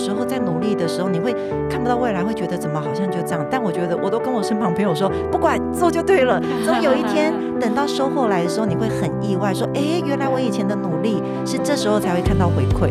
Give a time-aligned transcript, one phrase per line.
[0.00, 1.34] 时候在努力的时候，你会
[1.68, 3.46] 看不到未来，会觉得怎么好像就这样。
[3.50, 6.40] 但我觉得，我都跟我身旁朋友说，不管做就对了。
[6.64, 12.90] 总有一天，等到收获来的时候，你会很意外，说，哎，原来我以前的努力是这时候才会看到回馈。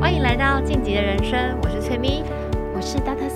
[0.00, 2.24] 欢迎来到晋级的人生，我是崔咪，
[2.74, 3.29] 我是 Dr.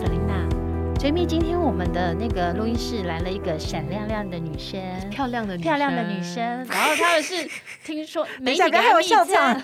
[1.05, 4.80] 崔咪，今天我们的那个录音室来了一个闪亮亮的女生，
[5.11, 6.43] 漂亮的漂亮的女生。
[6.43, 7.46] 然后他们是
[7.84, 9.55] 听说媒体给他们笑场，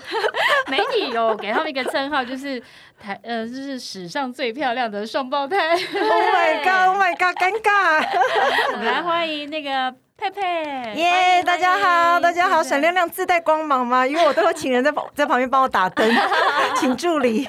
[0.67, 2.61] 媒体有给他们一个称号，就是
[2.99, 5.71] 台呃，就是史上最漂亮的双胞胎。
[5.71, 6.89] Oh my god!
[6.89, 7.35] Oh my god!
[7.35, 8.05] 尴尬。
[8.73, 9.95] 我们来欢迎那个。
[10.21, 11.41] 佩佩，耶！
[11.43, 14.05] 大家好，大家好，闪亮亮自带光芒吗？
[14.05, 16.07] 因为我都会请人在在旁边帮我打灯，
[16.77, 17.47] 请助理。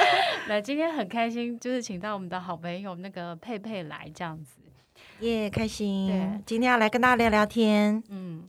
[0.48, 4.56] 来，今天很开心，就是请到我们的好朋友那个佩佩来这样子，
[5.20, 6.06] 耶，开心。
[6.08, 8.44] 对，今天要来跟大家聊聊天，嗯。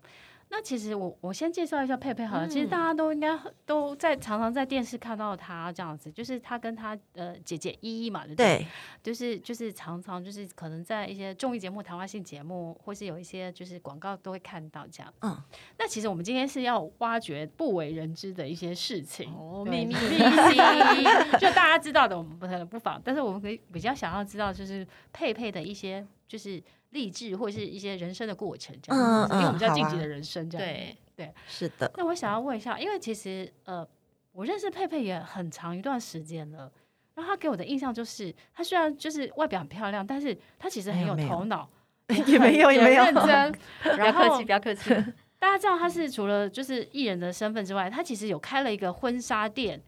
[0.49, 8.57] 那其实我我先介绍一下佩佩好了，嗯、其实大家都应该都在常常在电视看到她这样子，就是她跟她呃姐姐依依嘛，对不对？
[8.57, 8.67] 对，
[9.03, 15.13] 就是就是常常就是可能在一些综艺节目、谈话性节目，或是有一些就是广告都会看到这样。
[15.21, 15.37] 嗯，
[15.77, 19.93] 那其实我们今天是要挖掘不为人知的一些事情哦，秘密。
[21.39, 26.61] 就大家知道的我们不可能不妨，但是我们可以比较想要知道就是佩佩的一些就是。
[26.91, 31.91] 励志或是一些人生的过程，这样，嗯嗯、因为我们叫晋级的人生，这样，对对，是的。
[31.97, 33.85] 那我想要问一下，因为其实呃，
[34.31, 36.71] 我认识佩佩也很长一段时间了，
[37.13, 41.69] 然后他给我的印象就是，他虽然就是外表很漂亮，但是他其实很有头脑，
[42.27, 43.51] 也没有也没有认真。
[43.93, 44.89] 不要客气，不要客气。
[45.37, 49.81] 大家知道他是除了就是艺人的身份之外，他其实有开了一个婚纱店。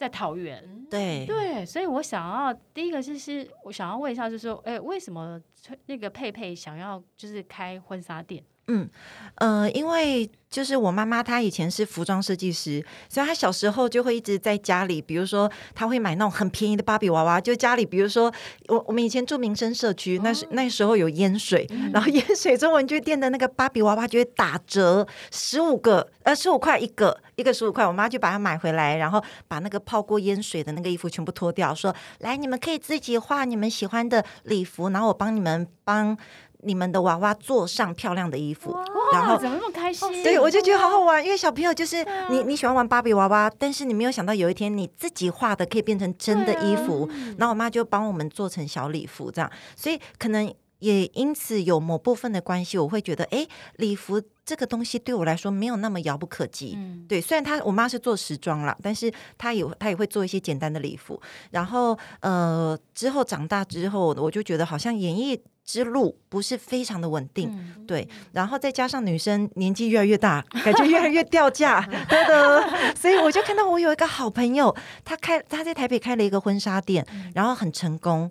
[0.00, 5.38] 在桃园，对对，所以我想要第一个就是我想要问一下，就是说，哎、欸，为什么
[5.84, 8.42] 那个佩佩想要就是开婚纱店？
[8.70, 8.88] 嗯，
[9.34, 18.32] 呃，因为就是我妈妈她以前是服装设计师，所以她小时候就会一直在家里，比如说她会买那种很便宜的芭比娃娃，就家里，比如说
[18.68, 36.16] 我我们以前住民生社区，那时那时候有淹水，嗯、然后淹水中文具店的那个芭比娃娃就会打折十五个，呃，十五块一个，一个十五块，我妈就把它买回来，然后把那个泡过淹水的那个衣服全部脱掉，说来你们可以自己画你们喜欢的礼服，然后我帮你们帮。
[36.62, 40.22] 你们的娃娃做上漂亮的衣服，哇然后怎么那么开心？
[40.22, 53.46] 对，我就觉得好好玩，因为小朋友就是你，啊、你喜欢玩芭比娃娃，但是你没有想到有一天你自己画的可以变成真的衣服，啊、然后我妈就帮我们做成小礼服，这样，所以可能也因此有某部分的关系，我会觉得，哎，
[53.76, 56.74] 礼服这个东西对我来说没有那么遥不可及。
[56.76, 65.40] 嗯、对，虽然她我妈是做时装啦，但是她也她也会做一些简单的礼服，然后呃之后长大之后，我就觉得好像演艺。
[65.70, 78.28] 之路不是非常的稳定，嗯、对，然后再加上女生年纪越来越大，感觉越来越掉价， 对的，所以我就看到我有一个好朋友，他开他在台北开了一个婚纱店，然后很成功，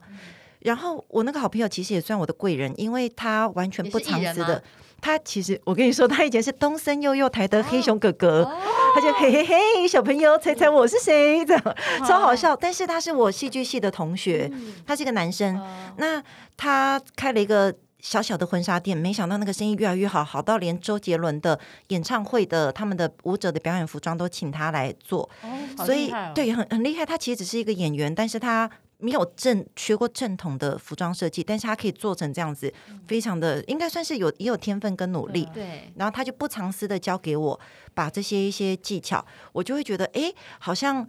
[0.60, 4.62] 然后我那个好朋友其实也算我的贵人，因为他完全不藏私的。
[5.02, 8.58] 他其实，我跟你说，他以前是东森幼幼台的黑熊哥哥，哦、
[8.94, 11.46] 他就嘿嘿嘿，小朋友猜猜我是谁？
[11.46, 12.56] 这样超好笑。
[12.56, 15.58] 但是他是我戏剧系的同学，嗯、他是一个男生。
[15.58, 15.68] 哦、
[15.98, 16.22] 那
[16.58, 25.30] 他开了一个小小的婚纱店，没想到那个生意越来越好，好到连周杰伦的演唱会的他们的舞者的表演服装都请他来做。
[25.42, 27.06] 哦、所以对，很很厉害。
[27.06, 28.70] 他其实只是一个演员，但是他。
[29.02, 32.72] 没有正学过正统的服装设计，但是他可以做成这样子，
[33.08, 35.48] 非常的应该算是有也有天分跟努力。
[35.54, 37.58] 对，然后他就不藏私的教给我，
[37.94, 41.08] 把这些一些技巧，我就会觉得，哎，好像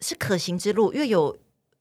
[0.00, 0.90] 是可行之路。
[0.94, 1.36] 因为有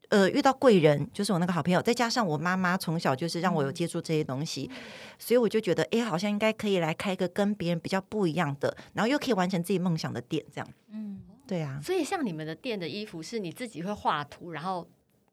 [0.09, 4.78] 呃遇到贵人，就是我那个好朋友，再加上我妈妈从小就是让我有接触这些东西，嗯、
[5.18, 10.68] 所以我就觉得，哎，好像应该可以来开一个跟别人比较不一样的，然后又可以完成自己梦想的店，这样。
[10.91, 11.80] 嗯，对啊。
[11.81, 14.86] 所以像你们的店的衣服，是你自己会画图，然后。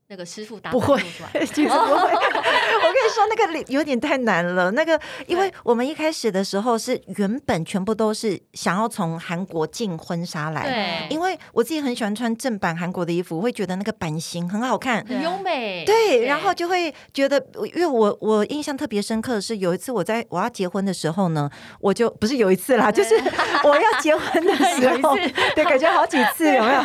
[0.09, 1.01] 那个师傅打不会，
[1.47, 1.95] 其实不会。
[1.97, 4.71] 我跟你说，那个有点太难了。
[4.73, 11.09] 那个，因为我们一开始的时候是原本全部都是想要从韩国进婚纱来，对。
[11.09, 15.85] 因为我自己很喜欢穿正版韩国的衣服，我会觉得那个版型很好看，很优美。
[15.87, 17.43] 对，然后就会觉得，
[17.75, 21.49] 因为我我印象特别深刻的是，有一次我在我要结婚的时候呢，
[21.81, 23.15] 我就不是有一次啦，就是
[23.65, 25.17] 我要结婚的时候，
[25.55, 26.83] 对，感觉好几次有没有？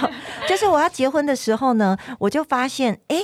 [0.47, 2.97] 就是我要结婚的时候呢，我就发现。
[3.09, 3.18] 哎，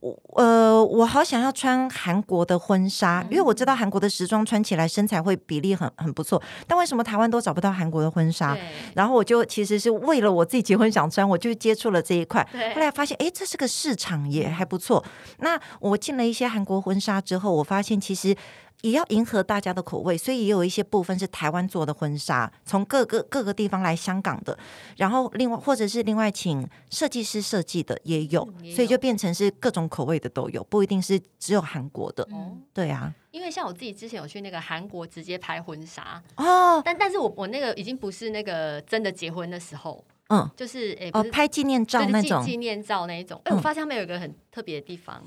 [0.00, 6.42] 我呃，我好想要穿韩国的婚纱，因为我知道韩国的时装穿起来身材会比例很很不错。
[6.66, 8.56] 但为什么台湾都找不到韩国的婚纱？
[8.94, 12.42] 然后我就其实是为了我自己结婚想穿，我就接触了这一块。
[12.74, 15.04] 后来发现，哎，这是个市场也还不错。
[15.40, 18.34] 那我进了一些韩国婚纱之后，我发现其实。
[18.82, 24.58] 也要迎合大家的口味，所以也有一些部分是台湾做的婚纱，从各个各个地方来香港的，
[24.96, 28.42] 然后另外或者是另外请设计师设计的也有，
[28.74, 32.26] 所以就变成是各种口味的都有，不一定是只有韩国的。
[32.32, 42.44] 嗯，对啊，因为像我自己之前有去那个韩国直接拍婚纱哦，但但是我我那个已经不是那个真的结婚的时候，嗯，就是诶，哦，拍纪念照那种。
[42.44, 45.22] 纪念照那一种，哎、嗯，我发现他们有一个很特别的地方。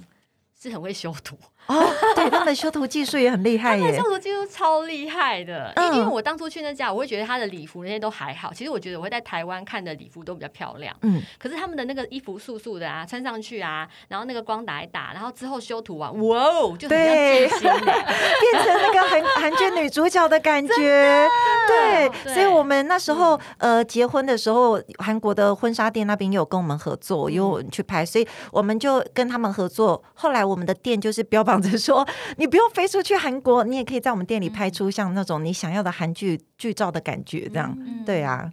[0.56, 1.36] 是很会修图
[1.68, 1.82] 哦，
[2.16, 5.74] 对，他们的修图技术也很厉害耶，他们修图技术超厉害的。
[5.78, 8.54] 因、嗯、因为我当初去那家，我会觉得他的礼服那些都还好。
[8.54, 11.22] 其实我觉得我会在台湾看的礼服都比较漂亮，嗯。
[11.38, 21.28] 可是他们的那个衣服素素的啊，穿上去啊，然后那个光打一打，然后之后修图啊，哇哦，就很像变形， 变成那个韩韩剧女主角的感觉。
[21.68, 30.02] 对，对，所以我们那时候呃结婚的时候，韩国的婚纱店那边有跟我们合作，有去拍，所以我们就跟他们合作。
[30.14, 30.54] 后来我。
[30.54, 32.08] 我们的店就是标榜着说，
[32.38, 38.52] 你不用飞出去韩国，你也可以在我们店里拍出像那种你想要的韩剧剧照的感觉，这样、嗯、对啊。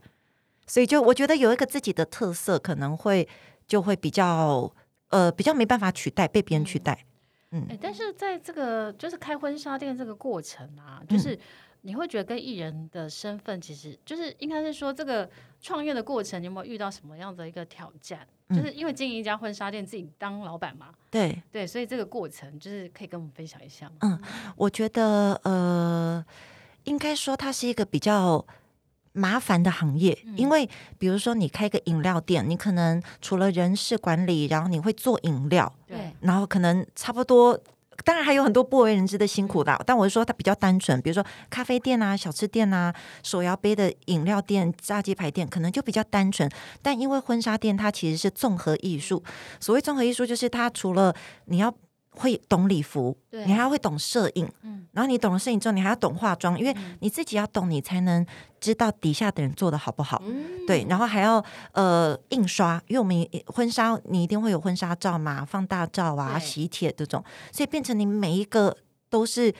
[0.66, 3.28] 所以就我觉得有一个自己的特色，可能会
[3.66, 4.72] 就会比较
[5.08, 7.04] 呃比较没办法取代，被别人取代。
[7.50, 11.36] 嗯，欸、但是在这个就是开婚纱店这个过程啊，就是
[11.80, 15.28] 你会觉得跟艺人的身份，其实就是应该是说这个
[15.60, 18.24] 创业的过程，你有没有遇到什么样的一个挑战？
[18.50, 23.92] 就是因为经营一家婚纱店，自己当老板嘛，对对，所以这个过程就是可以跟我们分享一下吗？
[24.00, 24.20] 嗯，
[24.56, 26.24] 我觉得呃，
[26.84, 28.44] 应该说它是一个比较
[29.12, 30.68] 麻烦的行业，嗯，因为
[30.98, 37.60] 比如说你开个饮料店，你可能除了人事管理，然后你会做饮料，对，然后可能差不多。
[38.04, 46.50] 当然还有很多不为人知的辛苦的，但我是说它比较单纯，比如说咖啡店啊、小吃店啊、手摇杯的饮料店、炸鸡排店，可能就比较单纯。
[46.82, 49.22] 但因为婚纱店它其实是综合艺术，
[49.58, 51.14] 所谓综合艺术就是它除了
[51.46, 51.74] 你要。
[52.10, 58.26] 会懂礼服，你还要会懂摄影，嗯，然后你懂了摄影之后，你还要懂化妆，因为你自己要懂，你才能
[58.60, 61.42] 知道底下的人做的好不好，嗯，对，然后还要
[61.72, 68.76] 呃印刷，因为我们婚纱你一定会有婚纱照嘛，放大照啊，喜帖这种，所以变成你每一个
[69.08, 69.54] 都是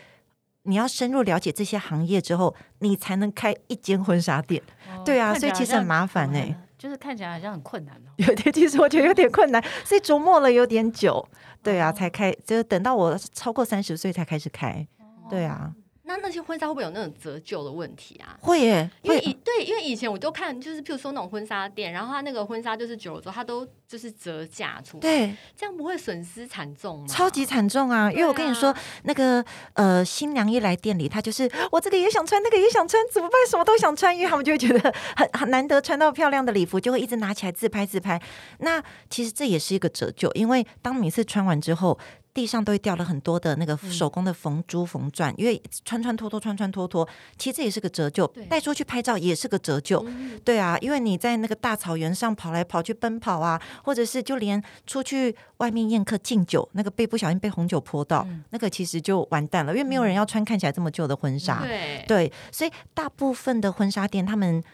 [0.65, 11.23] 你要深入了解这些行业之后，你才能开一间婚纱店，哦，对啊，所以其实很麻烦呢，欸，就是看起来好像很困难哦，有点，其实我觉得有点困难，所以琢磨了有点久。
[11.63, 14.89] 对啊，才开，就等到我超过三十岁才开始开。
[15.29, 15.71] 对啊，
[16.11, 18.37] 那那些婚纱会不会有那种折旧的问题啊？
[18.41, 27.07] 会耶，因为以对，因为以前我都看，就是譬如说那种婚纱店，然后他那个婚纱就是久了之后，他都就是折价出来，对，这样不会损失惨重吗？
[27.07, 28.11] 超级惨重啊！
[28.11, 28.75] 因为我跟你说，
[29.05, 33.35] 那个呃，新娘一来店里，她就是我这个也想穿，那个也想穿，怎么办？
[33.49, 38.21] 什么都想穿，因为他们就会觉得很很难得穿到漂亮的礼服，就会一直拿起来自拍自拍。
[38.59, 41.99] 那其实这也是一个折旧，因为当每次穿完之后。
[42.41, 47.07] 地上都会掉了很多的那个手工的缝珠缝钻，因为穿穿脱脱穿穿脱脱，
[47.37, 48.27] 其实这也是个折旧。
[48.49, 50.03] 带出去拍照也是个折旧，
[50.43, 61.63] 对啊，因为你在那个大草原上跑来跑去奔跑啊，或者是就连出去外面宴客敬酒，那个被不小心被红酒泼到，那个其实就完蛋了，因为没有人要穿看起来这么旧的婚纱。
[62.09, 64.65] 对，所以大部分的婚纱店他们。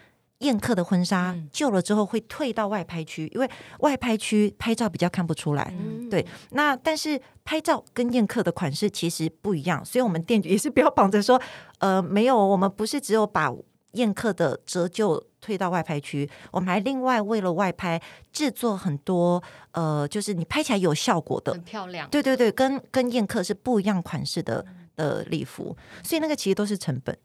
[0.40, 3.50] 宴客的婚纱旧了之后会退到外拍区，因为
[3.80, 5.72] 外拍区拍照比较看不出来。
[6.10, 11.40] 对，那但是拍照跟宴客的款式其实不一样，所以我们店也是标榜着说，
[11.78, 13.50] 呃，没有，我们不是只有把
[13.92, 18.00] 宴客的折旧退到外拍区，我们还另外为了外拍
[18.30, 22.06] 制作很多，呃，就是你拍起来有效果的，很漂亮。
[22.10, 24.64] 对对对，跟跟宴客是不一样款式的
[24.96, 25.74] 的礼服，
[26.04, 27.16] 所以那个其实都是成本。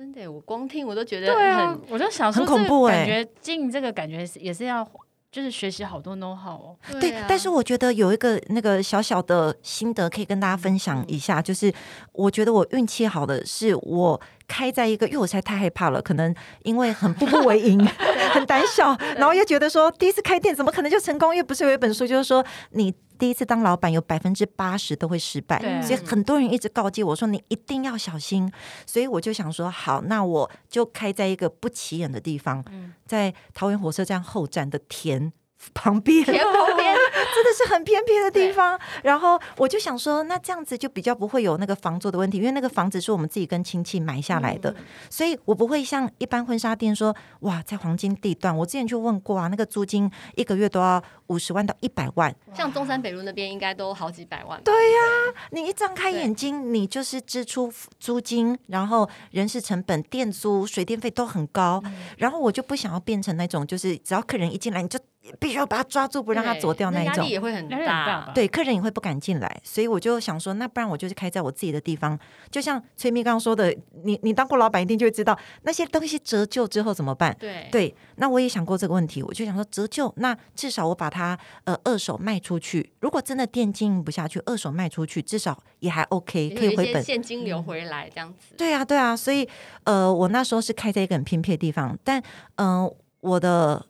[0.00, 4.82] 真的，我光听我都觉得很，对啊，我就想说很恐怖哎，感觉进这个感觉也是要，
[5.30, 6.76] 就是学习好多 know how 哦。
[6.98, 11.70] 对，但是我觉得有一个那个小小的心得可以跟大家分享一下，就是
[12.12, 14.18] 我觉得我运气好的是我
[14.50, 17.78] 开在一个，因为我实在太害怕了，可能因为很步步为营，
[18.34, 21.32] 很胆小，然后又觉得说第一次开店怎么可能就成功？
[21.32, 22.92] 因为不是有一本书就是说你。
[23.20, 28.50] 第一次当老板，有百分之八十都会失败，所以很多人一直告诫我说：“你一定要小心。”
[28.86, 32.64] 所以我就想说：“好，那我就开在一个不起眼的地方，
[33.04, 35.30] 在桃园火车站后站的田
[35.74, 36.90] 旁边。”田旁边。
[37.34, 44.74] 真的是很偏僻的地方，然后我就想说，那这样子就比较不会有那个房租的问题，因为那个房子是我们自己跟亲戚买下来的，
[45.08, 48.56] 所以我不会像一般婚纱店说，哇，在黄金地段。
[48.56, 54.60] 我之前就问过啊，那个租金一个月都要五十万到一百万，像中山北路那边应该都好几百万。
[54.62, 61.82] 对呀、啊，你一张开眼睛，你就是支出租金，然后人事成本、店租、水电费都很高，
[62.18, 64.98] 然后我就不想要变成那种，就是只要客人一进来你就。
[65.38, 68.30] 必须要把它抓住，不让它走掉那一种，压力也会很大。
[68.34, 72.18] 对，客人也会不敢进来，所以我就想说，那不然我就是开在我自己的地方。
[72.50, 77.36] 就像崔咪刚刚说的，你你当过老板一定就会知道那些东西折旧之后怎么办？
[77.38, 82.92] 对对，那我也想过这个问题，我就想说折旧，那至少我把它呃二手卖出去。
[83.00, 88.54] 如果真的店经营不下去，二手卖出去至少也还 OK，可以回本，现金流回来这样子。
[88.54, 89.46] 嗯、对啊，对啊，所以
[89.84, 92.22] 呃，我那时候是开在一个很偏僻的地方，但
[92.56, 93.84] 嗯、呃，我的。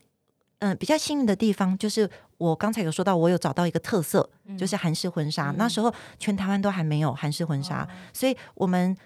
[0.61, 5.51] 嗯，比较幸运的地方就是我刚才有说到，我有找到一个特色，嗯、就是韩式婚纱。
[5.51, 8.97] 嗯、那时候全台湾都还没有韩式婚纱，哦、所以我们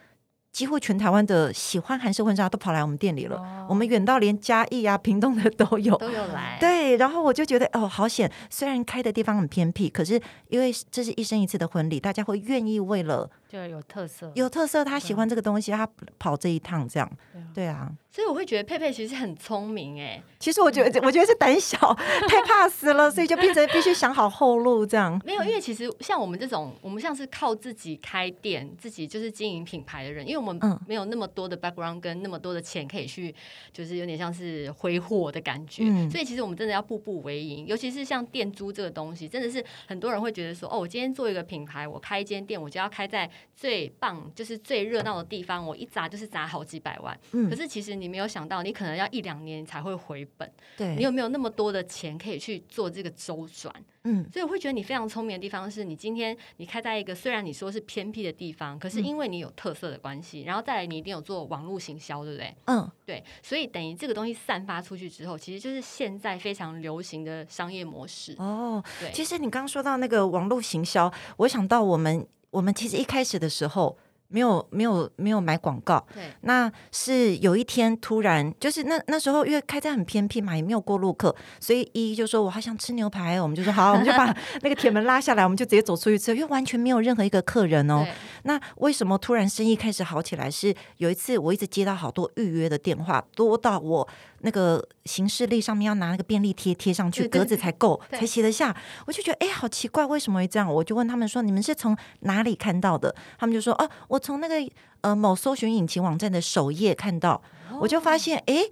[0.53, 3.37] 几乎全台湾的喜欢韩式婚纱都跑来我们店里了。
[3.39, 6.57] 哦、我们远到连嘉义啊、屏东的都有，都有来。
[6.61, 8.31] 对，然后我就觉得哦，好险！
[8.51, 17.09] 虽然开的地方很偏僻，可是因为这是一生一次的婚礼，大家会愿意为了就有特色，有特色，他喜欢这个东西，他跑这一趟这样。
[17.55, 17.89] 对啊。
[18.11, 21.77] 所以我会觉得佩佩其实很聪明哎，其实我觉得我觉得是胆小，
[22.29, 25.21] 太怕死了，所以就变成必须想好后路这样。
[25.25, 33.35] 没有，因为其实像我们这种，我们像是靠自己开店、自己就是经营品牌的人，因为我们没有那么多的 background 跟那么多的钱可以去，
[33.73, 35.83] 就是有点像是挥霍的感觉。
[35.85, 47.19] 嗯、所以其实我们真的要步步为营，尤其是像店租这个东西，真的是很多人会觉得说，哦，我今天做一个品牌，我开一间店，我就要开在最棒，就是最热闹的地方，我一砸就是砸好几百万。
[47.33, 53.75] 嗯、可是其实你没有想到，你可可能要一两年才会回本，对，你有没有那么多的钱可以去做这个周转？
[54.03, 62.55] 嗯，所以我会觉得你非常聪明的地方是你今天你开在一个虽然你说是偏僻的地方，可是因为你有特色的关系，嗯、然后再来你一定有做网络行销，对不对？
[62.67, 68.37] 嗯，对，所以等于这个东西散发出去之后，其实就是现在非常流行的商业模式。
[68.39, 73.99] 哦，对，其实你刚刚说到那个网络行销，我想到我们我们其实一开始的时候。
[74.29, 88.05] 没有没有没有买广告，对，那是有一天突然就是那那时候因为开在很偏僻嘛，也没有过路客，所以一就说我好想吃牛排，我们就说好，我们就把 那个铁门拉下来，我们就直接走出去吃，因为完全没有任何一个客人哦。
[88.43, 90.51] 那为什么突然生意开始好起来？
[90.51, 94.09] 是有一次我一直接到好多预约的电话，多到我。
[94.45, 98.77] 那个行事历上面要拿那个便利贴贴上去，格子才够，才写得下。
[99.07, 100.73] 我就觉得，哎，好奇怪，为什么会这样？
[100.73, 103.15] 我就问他们说，你们是从哪里看到的？
[103.39, 104.55] 他们就说，哦，我从那个
[105.01, 107.43] 呃某搜寻引擎网站的首页看到。
[107.71, 108.63] 哦、我就发现，哎，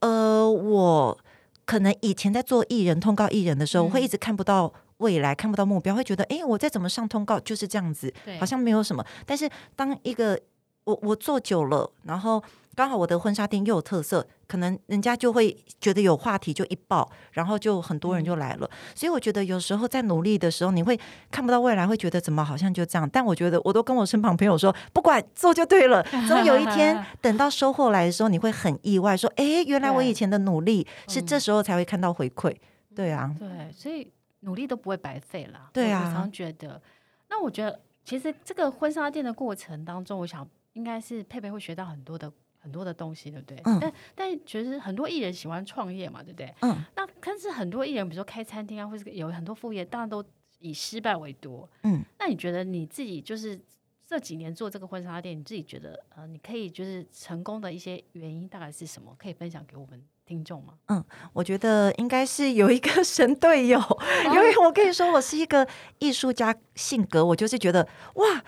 [0.00, 1.18] 呃，我
[1.64, 9.04] 可能以前在做艺人通告艺人的时候，嗯、我会一直看不到未来，看不到目标，会觉得，哎，我再怎么上通告就是这样子，好像没有什么。
[9.24, 10.38] 但是当一个
[10.84, 12.42] 我我做久了，然后。
[12.76, 18.66] 刚好我的婚纱店又有特色，可能人家就会觉得有话题，就一爆，然后就很多人就来了。
[18.66, 20.98] 嗯、所以我觉得有时候在努力的时候，你会
[21.30, 23.08] 看不到未来，会觉得怎么好像就这样。
[23.08, 26.02] 但我觉得我都跟我身旁朋友说，不管做就对了。
[26.26, 32.52] 总有一天 等到收获来的时候，你会很意外，说：“哎，原来我以前的努力是这时候才会看到回馈。”
[32.92, 34.10] 对啊，对，所以
[34.40, 35.70] 努力都不会白费了。
[35.72, 36.82] 对啊，我常觉得。
[37.30, 42.32] 那我觉得其实这个婚纱店的过程当中，我想应该是佩佩会学到很多的。
[42.64, 43.60] 很多的东西，对不对？
[43.66, 43.78] 嗯。
[43.78, 46.54] 但但其实很多艺人喜欢创业嘛，对不对？
[46.62, 46.82] 嗯。
[46.96, 50.24] 那但是很多艺人，比如说开餐厅啊，或者有很多副业，当然都
[50.60, 51.68] 以失败为多。
[51.82, 52.02] 嗯。
[52.18, 53.60] 那你觉得你自己就是
[54.06, 59.14] 这几年做这个婚纱店，你自己觉得呃，你可以就是成功的一些原因大概是什么？
[59.18, 60.72] 可以分享给我们听众吗？
[60.86, 61.04] 嗯，
[61.34, 63.98] 我觉得应该是有一个 神队友，哦、
[64.32, 68.42] 因为我跟你说，我是一个艺术家性格，我就是觉得哇。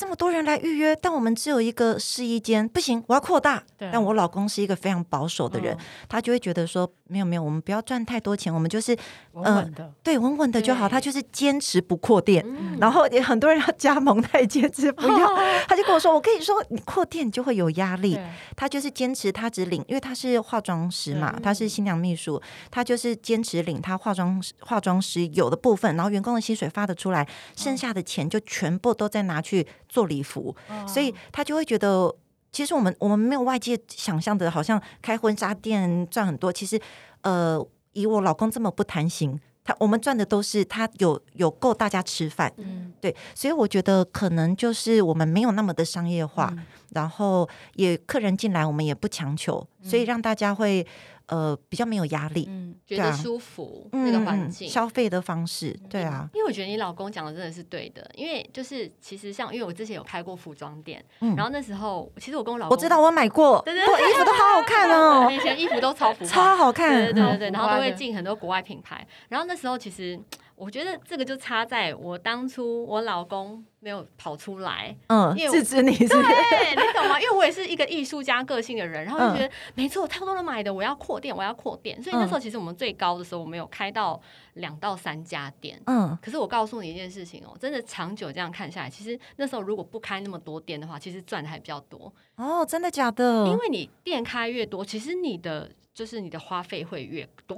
[0.00, 3.62] 这么多人来预约，但我们只有一个试衣间，不行，我要扩大。
[3.92, 5.78] 但我老公是一个非常保守的人，嗯、
[6.08, 8.96] 他就会觉得说，没有没有，我们不要赚太多钱，我们就是
[9.32, 10.88] 稳稳的，呃、对，稳稳的就好。
[10.88, 15.30] 他就是坚持不扩店，嗯、然后也很多人要加盟，他也坚持不要。
[15.30, 15.38] 哦、
[15.68, 18.18] 他就跟我说，我跟你说，你扩店就会有压力。
[18.56, 22.40] 他就是坚持，他只领，因为他是化妆师嘛，他是新娘秘书，
[22.70, 30.56] 他就是坚持领他化妆化妆师有的部分，然后员工的薪水发得出来，剩下的钱就全部都在拿去做礼服。
[30.88, 32.14] 所以他就会觉得，
[32.50, 36.50] 其实我们我们没有外界想象的，好像开婚纱店赚很多。
[36.52, 36.80] 其实，
[37.22, 42.50] 呃，以我老公这么不贪心，他我们赚的都是他有有够大家吃饭。
[42.56, 50.86] 嗯，对，所以我觉得可能就是我们没有那么的商业化，嗯、然后也客人进来我们也不强求，所以让大家会。
[51.30, 56.28] 呃，比较没有压力，嗯，觉得舒服那个环境，消费的方式，对啊。
[56.34, 70.18] 因为我觉得你老公讲的真的是对的，因为就是其实像，因为我之前有开过服装店，然后那时候其实我跟我老公，我知道我买过，对对，衣服都好好看哦，以前衣服都超服， 超好看，对对对对，然后都会进很多国外品牌，然后那时候其实
[70.60, 77.18] 我觉得这个就差在我当初我老公没有跑出来，嗯，因为制止你是，对，你懂吗？
[77.18, 82.00] 因为我也是一个艺术家个性的人，然后就觉得、嗯、没错，差不多人买的，我要扩店，我要扩店。
[82.02, 84.20] 所以那时候其实我们最高的时候，我们有开到
[84.52, 85.80] 两到三家店。
[85.86, 92.12] 嗯，可是我告诉你一件事情哦，真的长久这样看下来，其实那时候如果不开那么多店的话，其实赚的还比较多。
[92.36, 93.46] 哦，真的假的？
[93.46, 97.56] 因为你店开越多，其实你的就是你的花费会越多，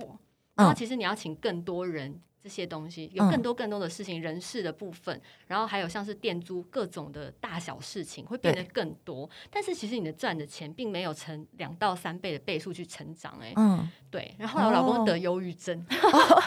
[0.55, 2.21] 然后其实你要请更多人。
[2.43, 9.29] 这些东西有更多更多的事情，嗯、人事的部分，然后还有像是店租各种的大小事情会变得更多。
[9.51, 14.35] 但是其实你的赚的钱并没有成两到三倍的倍数去成长，哎，嗯，对。
[14.39, 16.43] 然后我老公得忧郁症，哦、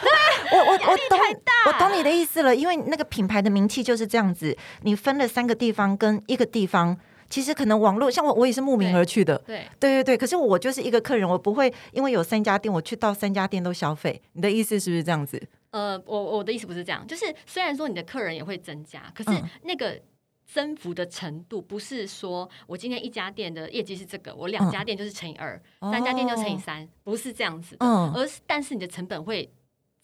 [0.52, 1.18] 我我我 懂，
[1.66, 6.98] 我懂你的意思了，因为那个品牌的名气就是这样子，你分了三个地方跟一个地方。
[7.28, 9.36] 其实可能网络像我，我也是慕名而去的。
[9.38, 14.22] 对对对对，可是我就是一个客人，我不会因为有三家店，我去到三家店都消费。
[14.34, 15.42] 你的意思是不是这样子？
[15.76, 19.30] 呃，我我的意思不是这样，就是虽然说你的客人也会增加，可是
[19.62, 20.00] 那个
[20.46, 27.84] 增幅的程度不是说我今天一家店的业绩是这个，我两家店就是乘以二，嗯，三家店就乘以三，不是这样子的。
[27.84, 29.52] 嗯，而是但是你的成本会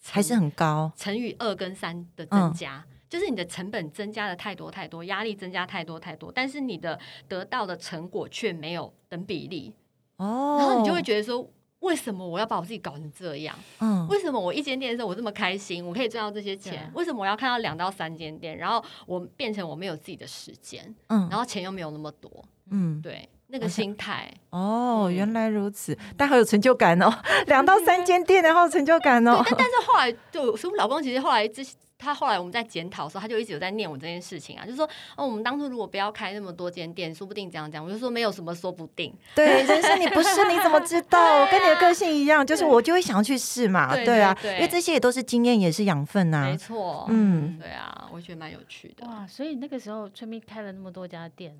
[0.03, 2.85] 还是很高，乘以二跟三的增加。
[2.87, 9.71] 嗯就是你的成本增加的太多太多，压力增加太多太多，但是你的得到的成果却没有等比例。
[10.17, 11.47] 哦，然后你就会觉得说，
[11.83, 13.55] 为什么我要把我自己搞成这样？
[13.79, 16.89] 嗯，为什么我一间店的时候我这么开心，我可以赚到这些钱？
[16.95, 20.83] 为什么我要看到两到三间店，然后我变成我没有自己的时间？
[21.07, 22.31] 嗯，然后钱又没有那么多？
[22.71, 27.13] 嗯，对，那个心态哦，原来如此，但好有成就感哦，
[27.47, 29.43] 两到三间店，然后成就感哦。
[29.45, 31.65] 但但是后来就，所以我老公其实后来之。
[32.03, 39.13] 他后来我们在检讨的时候，他就一直有在念我这件事情啊，就是说，哦，我们当初如果不要开那么多间店，说不定这样讲，我就说没有什么说不定。
[39.35, 41.45] 对，人生你不试你怎么知道？
[41.49, 43.95] 跟你的个性一样，就是我就会想要去试嘛。
[43.95, 46.45] 对，对啊对对对，因为这些也都是经验，也是养分呐、啊。
[46.45, 49.07] 没错，嗯，对啊，我觉得蛮有趣的。
[49.07, 51.57] 哇，所以那个时候春蜜开了那么多家店，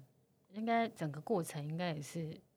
[0.54, 2.53] 应该整个过程应该也是很。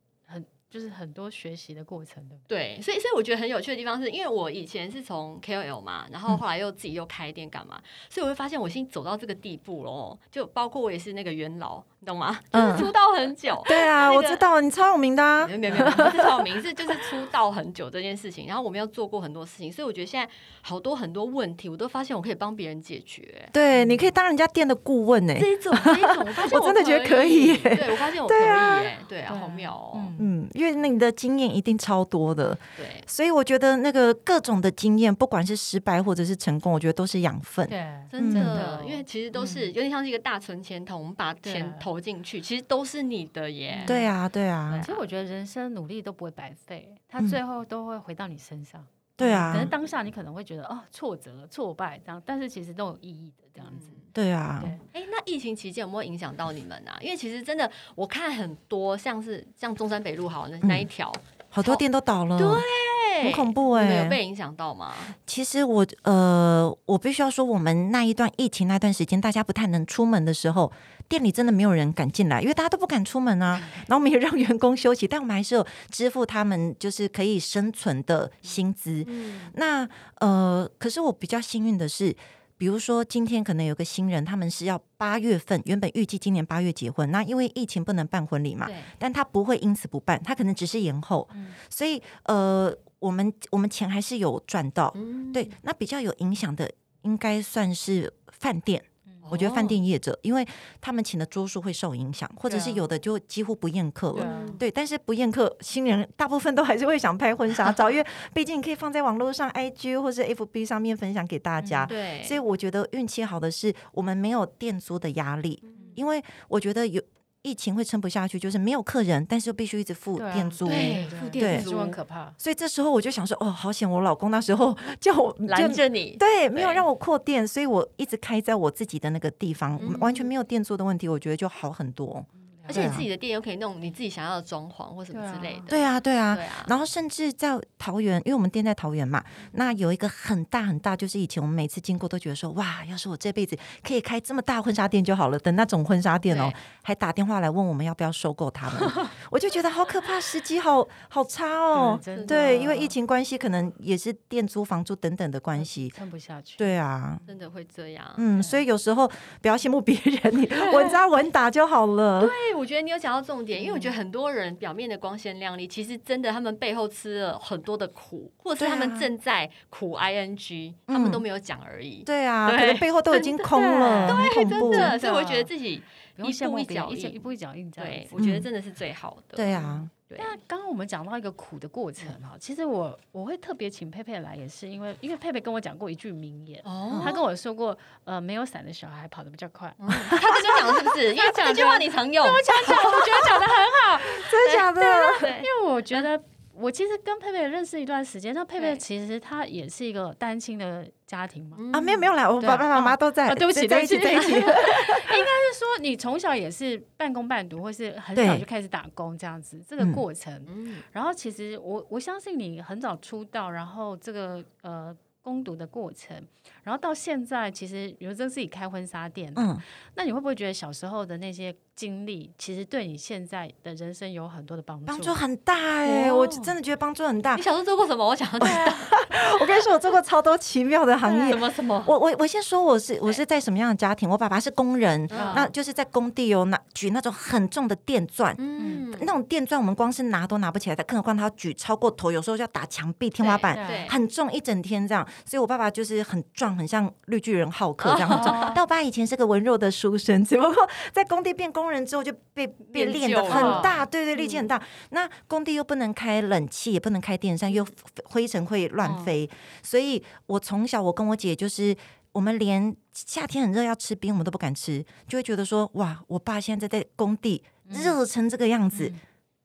[0.68, 11.82] 就是很多学习的过程的，对，所以所以我觉得很有趣的地方是，因为我以前是从 KOL 嘛，然后后来又自己又开店干嘛，嗯，所以我会发现我已经走到这个地步了，就包括我也是那个元老。
[11.99, 12.38] 你懂吗？
[12.52, 13.61] 就是出道很久。
[13.66, 15.46] 对啊，那个、我知道你超有名的、啊。
[15.46, 18.46] 没有没有没有，不是超有名，是就是出道很久这件事情。
[18.46, 23.49] 然后我们要做过很多事情，所以我觉得现在好多很多问题，我都发现我可以帮别人解决。
[23.52, 25.34] 对，你可以当人家店的顾问呢。
[25.40, 27.56] 这一种这一种，我发现我，我真的觉得可以。
[27.56, 28.38] 对，我发现我可以。
[28.38, 30.04] 对啊，对啊，好妙哦。
[30.21, 32.56] 嗯，因为那你的经验一定超多的。
[32.76, 33.02] 对。
[33.04, 37.68] 所以我觉得那个各种的经验，不管是失败或者是成功，我觉得都是养分。
[37.68, 42.76] 对，真的，因为其实都是有点像是一个大存钱桶，我们把钱投进去，其实都。
[42.76, 44.78] 都是你的耶，对啊，对啊。
[44.84, 48.84] 其实我觉得人生努力都不会白费，他最后都会回到你身上。
[49.16, 53.88] 对啊，可能当下你可能会觉得哦，挫折、挫败这样，但是其实都有意义的这样子。
[54.16, 56.96] 对啊，哎，那疫情期间有没有影响到你们啊？
[57.02, 61.12] 因为其实真的，我看很多像是像中山北路好那那一条，
[61.50, 64.04] 好多店都倒了，对，很恐怖哎。
[64.04, 64.94] 有被影响到吗？
[65.26, 70.72] 其实我呃，我必须要说，我们那一段疫情那段时间，大家不太能出门的时候。
[71.08, 73.60] 店里真的没有人敢进来，因为大家都不敢出门啊。
[73.86, 79.04] 然后我们也让员工休息，但我们还是有支付他们就是可以生存的薪资。
[79.06, 82.12] 嗯、那呃，可是我比较幸运的是，
[82.58, 91.28] 比如说今天可能有个新人，他们是要八月份，原本预计今年八月结婚，那因为疫情不能办婚礼嘛，但他不会因此不办，他可能只是延后。
[91.34, 94.92] 嗯、所以呃，我们我们钱还是有赚到。
[94.97, 96.71] 嗯、对，那比较有影响的
[97.02, 98.82] 应该算是饭店。
[99.30, 100.47] 我觉得饭店业者，因为
[100.80, 104.45] 他们请的桌数会受影响，或者是有的就几乎不宴客了。
[104.58, 111.86] 对，但是不宴客，新人大部分都还是会想拍婚纱照，因为 毕竟可以放在网络上，IG 或是 FB 上面分享给大家。
[111.86, 115.62] 对，所以我觉得运气好的是，我们没有店租的压力，
[115.95, 117.02] 因为我觉得有。
[117.47, 122.35] 疫情会撑不下去，就是没有客人，但是又必须一直付店租，对，付店租很可怕。
[122.37, 123.89] 所以这时候我就想说，哦，好险！
[123.89, 132.26] 我老公那时候 叫我拦着你，对，没有让我扩店，所以我一直开在我自己的那个地方，完全没有店租的问题，我觉得就好很多。
[132.68, 135.62] 而且你自己的店又可以弄你自己想要的装潢或什么之类的。
[135.68, 136.64] 对啊，对啊，对啊。
[136.68, 145.38] 然后甚至在桃园，因为我们店在桃园嘛，那有一个很大很大，就是以前我们每次经过都觉得说，哇，要是我这辈子可以开这么大婚纱店就好了。
[145.38, 146.52] 等那种婚纱店哦，
[146.82, 151.98] 还打电话来问我们要不要收购他们， 我就觉得好可怕，时机好好差哦。
[152.26, 156.56] 对，因为疫情关系，可能也是店租、房租等等的关系，撑不下去。
[156.56, 158.04] 对啊，真的会这样。
[158.16, 159.06] 嗯，所以有时候
[159.40, 162.20] 不要羡慕别人，你 稳扎稳打就好了。
[162.20, 162.30] 对。
[162.56, 172.02] 我觉得你有讲到重点，因为我觉得很多人表面的光鲜亮丽，其实真的他们背后吃了很多的苦，或者是他们正在苦 ing，他们都没有讲而已。
[172.04, 174.99] 对啊，可能背后都已经空了，对，真的。
[174.99, 175.82] 所以我觉得自己
[176.16, 179.36] 一步一脚印，一步一脚印，对，我觉得真的是最好的。
[179.36, 179.88] 对啊。
[180.08, 186.62] 那刚刚我们讲到一个苦的过程哈，其实我我会特别请佩佩来，也是因为因为佩佩跟我讲过一句名言，
[187.04, 189.75] 他跟我说过，呃，没有伞的小孩跑得比较快。
[189.78, 191.10] 他跟你讲的是不是？
[191.14, 195.28] 因为这句话你常用，我讲讲，我觉得讲的很好， 真的假的？
[195.38, 196.23] 因为我觉得。
[196.58, 201.56] 我其实跟佩佩认识一段时间，那佩佩其实她也是一个单亲的家庭嘛。
[201.73, 203.34] 啊，没有没有啦，我爸爸妈妈都在。
[203.34, 204.32] 对不起，对不起，对不起。
[204.36, 210.45] 应该是说你从小也是半工半读，或是很早就开始打工这样子，这个过程。
[210.92, 216.23] 然后其实我我相信你很早出道，然后这个呃攻读的过程，
[216.66, 219.56] 然后到现在其实比如说自己开婚纱店，嗯，
[219.94, 221.54] 那你会不会觉得小时候的那些？
[221.76, 226.10] 经历其实对你现在的人生有很多的帮助，帮助很大哎！
[226.10, 227.36] 我真的觉得帮助很大。
[227.36, 228.02] 你小时候做过什么？
[228.02, 228.74] 我想要知道。
[229.38, 231.30] 我跟你说，我做过超多奇妙的行业。
[231.32, 231.84] 什么什么？
[231.86, 234.08] 我我我先说，我是我是在什么样的家庭？
[234.08, 245.06] 我爸爸是工人，那就是在工地有拿举那种很重的电钻，嗯，那种电钻我们光是拿都拿不起来的，更何况他要举超过头，有时候就要打墙壁、天花板，很重，一整天这样。
[245.26, 248.32] 所以我爸爸就是很壮，很像绿巨人浩克这样很重。
[248.54, 252.47] 但我爸以前是个文弱的书生， 只不过在工地变工人之后就被。
[252.73, 254.62] 被练的很大，对对，力气很大。
[254.90, 257.66] 那工地又不能开冷气，也不能开电扇，又
[258.04, 259.28] 灰尘会乱飞。
[259.62, 261.75] 所以我从小，我跟我姐就是，
[262.12, 268.92] 我们连夏天很热要吃冰，我们都不敢吃，就会觉得说，哇，我爸现在在工地热成这个样子。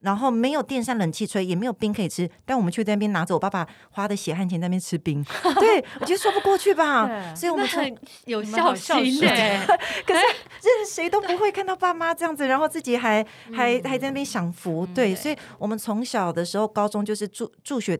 [0.01, 5.23] 然后没有电扇冷气吹，也没有冰可以吃，但我们却在那边拿着我爸爸花的血汗钱在那边吃冰，
[5.59, 9.27] 对，我觉得说不过去吧，所以我们很有孝心的。
[10.05, 10.21] 可是
[10.59, 17.99] 这谁都不会看到爸妈这样子，然后自己还还还在那边享福，对，所以我们从小的时候，高中就是助助学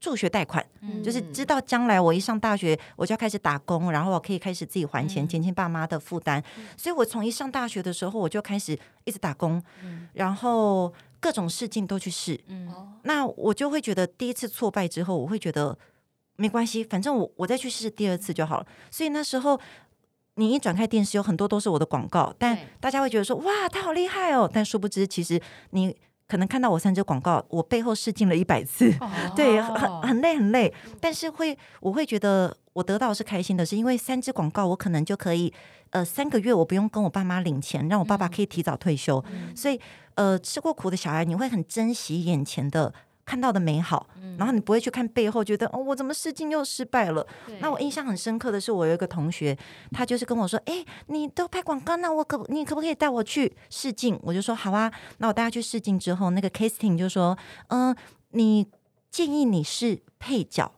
[0.00, 0.64] 助学贷款，
[1.04, 6.42] 就是知道将来我一上大学我就要开始打工，然后我可以开始自己还钱，减轻爸妈的负担，
[6.78, 9.62] 所以我从一上大学的时候我就开始一直打工，
[10.14, 10.90] 然后。
[11.22, 12.68] 各种试镜都去试，嗯，
[13.04, 15.78] 那我就会觉得第一次挫败之后，我会觉得
[16.34, 18.66] 没关系，反正我我再去试第二次就好了。
[18.90, 19.58] 所以那时候
[20.34, 24.50] 你一转开电视，有很多都是我的广告，但大家会觉得说哇，他好厉害哦。
[24.52, 30.74] 但殊不知，其实你可能看到我三支广告，我背后试镜了一百次，哦、对，很很累很累。
[31.00, 35.52] 但是会我会觉得我得到是开心的，是因为三支广告我可能就可以
[35.92, 39.80] 呃三个月我不用跟我爸妈领钱，让我爸爸可以提早退休，嗯、所以。
[40.14, 42.92] 呃，吃过苦的小孩，你会很珍惜眼前的
[43.24, 47.26] 看到的美好，嗯、然后你不会去看背后，觉得哦，我怎么试镜又失败了？
[47.60, 49.56] 那我印象很深刻的是，我有一个同学，
[49.90, 57.34] 他就是跟我说：“哎，你都拍广告，那我可你可不可以带我去试镜？”我就说：“好啊。”那我带他去试镜之后，那个 casting 就说
[57.68, 57.96] ：“嗯、呃，
[58.32, 58.68] 你
[59.10, 60.70] 建议你是配角。”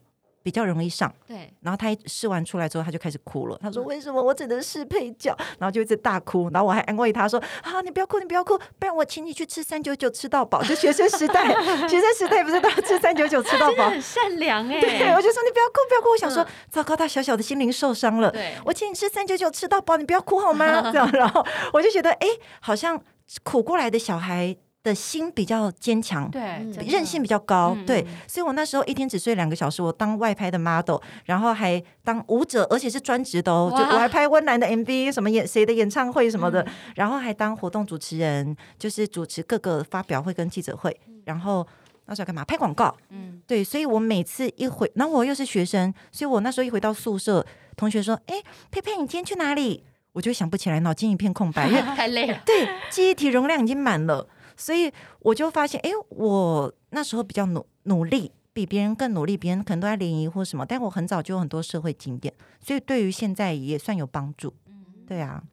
[0.45, 1.51] 比较容易上，对。
[1.61, 3.57] 然后他一试完出来之后，他就开始哭了。
[3.59, 6.47] 他说：“为什么我只能试配角？” 然后就一直大哭。
[6.53, 11.47] 然后我还安慰他说：“啊，你不要哭，你不要哭，不然我请你去吃三九九吃到饱。”就学生时代，
[11.87, 13.89] 学生时代不是都要吃三九九吃到饱？
[13.89, 14.79] 很善良哎。
[14.79, 16.09] 对，我就说你不要哭，不要哭。
[16.09, 18.29] 我想说，糟糕，他小小的心灵受伤了。
[18.29, 20.79] 对，我请你吃三九九吃到饱，你不要哭好吗？
[20.93, 22.27] 这样，然后我就觉得，哎，
[22.61, 23.01] 好像
[23.41, 24.55] 苦过来的小孩。
[24.85, 41.65] 的心比较坚强，对，韧性比较高，嗯、对，所以我那时候一天只睡两个小时，我当外拍的 model，然后还当舞者，而且是专职的哦，就我还拍温岚的 MV，什么演谁的演唱会什么的，嗯、然后还当活动主持人，就是主持各个发表会跟记者会，然后
[42.05, 42.45] 那时候干嘛？
[42.45, 47.43] 拍广告，嗯，对，所以我每次一回，然后我又是学生，所以我那时候一回到宿舍，
[47.75, 48.35] 同学说：“哎，
[48.69, 54.25] 佩佩，你今天去哪里？”我就想不起来，脑筋一片空白，因为 太累了，对，记忆体容量已经满了。
[54.57, 64.53] 所以我就发现，哎，我那时候比较努努力，比别人更努力，别人可能都在联谊或什么，但我很早就有很多社会经验，所以对于现在也算有帮助。
[64.67, 65.43] 嗯，对啊。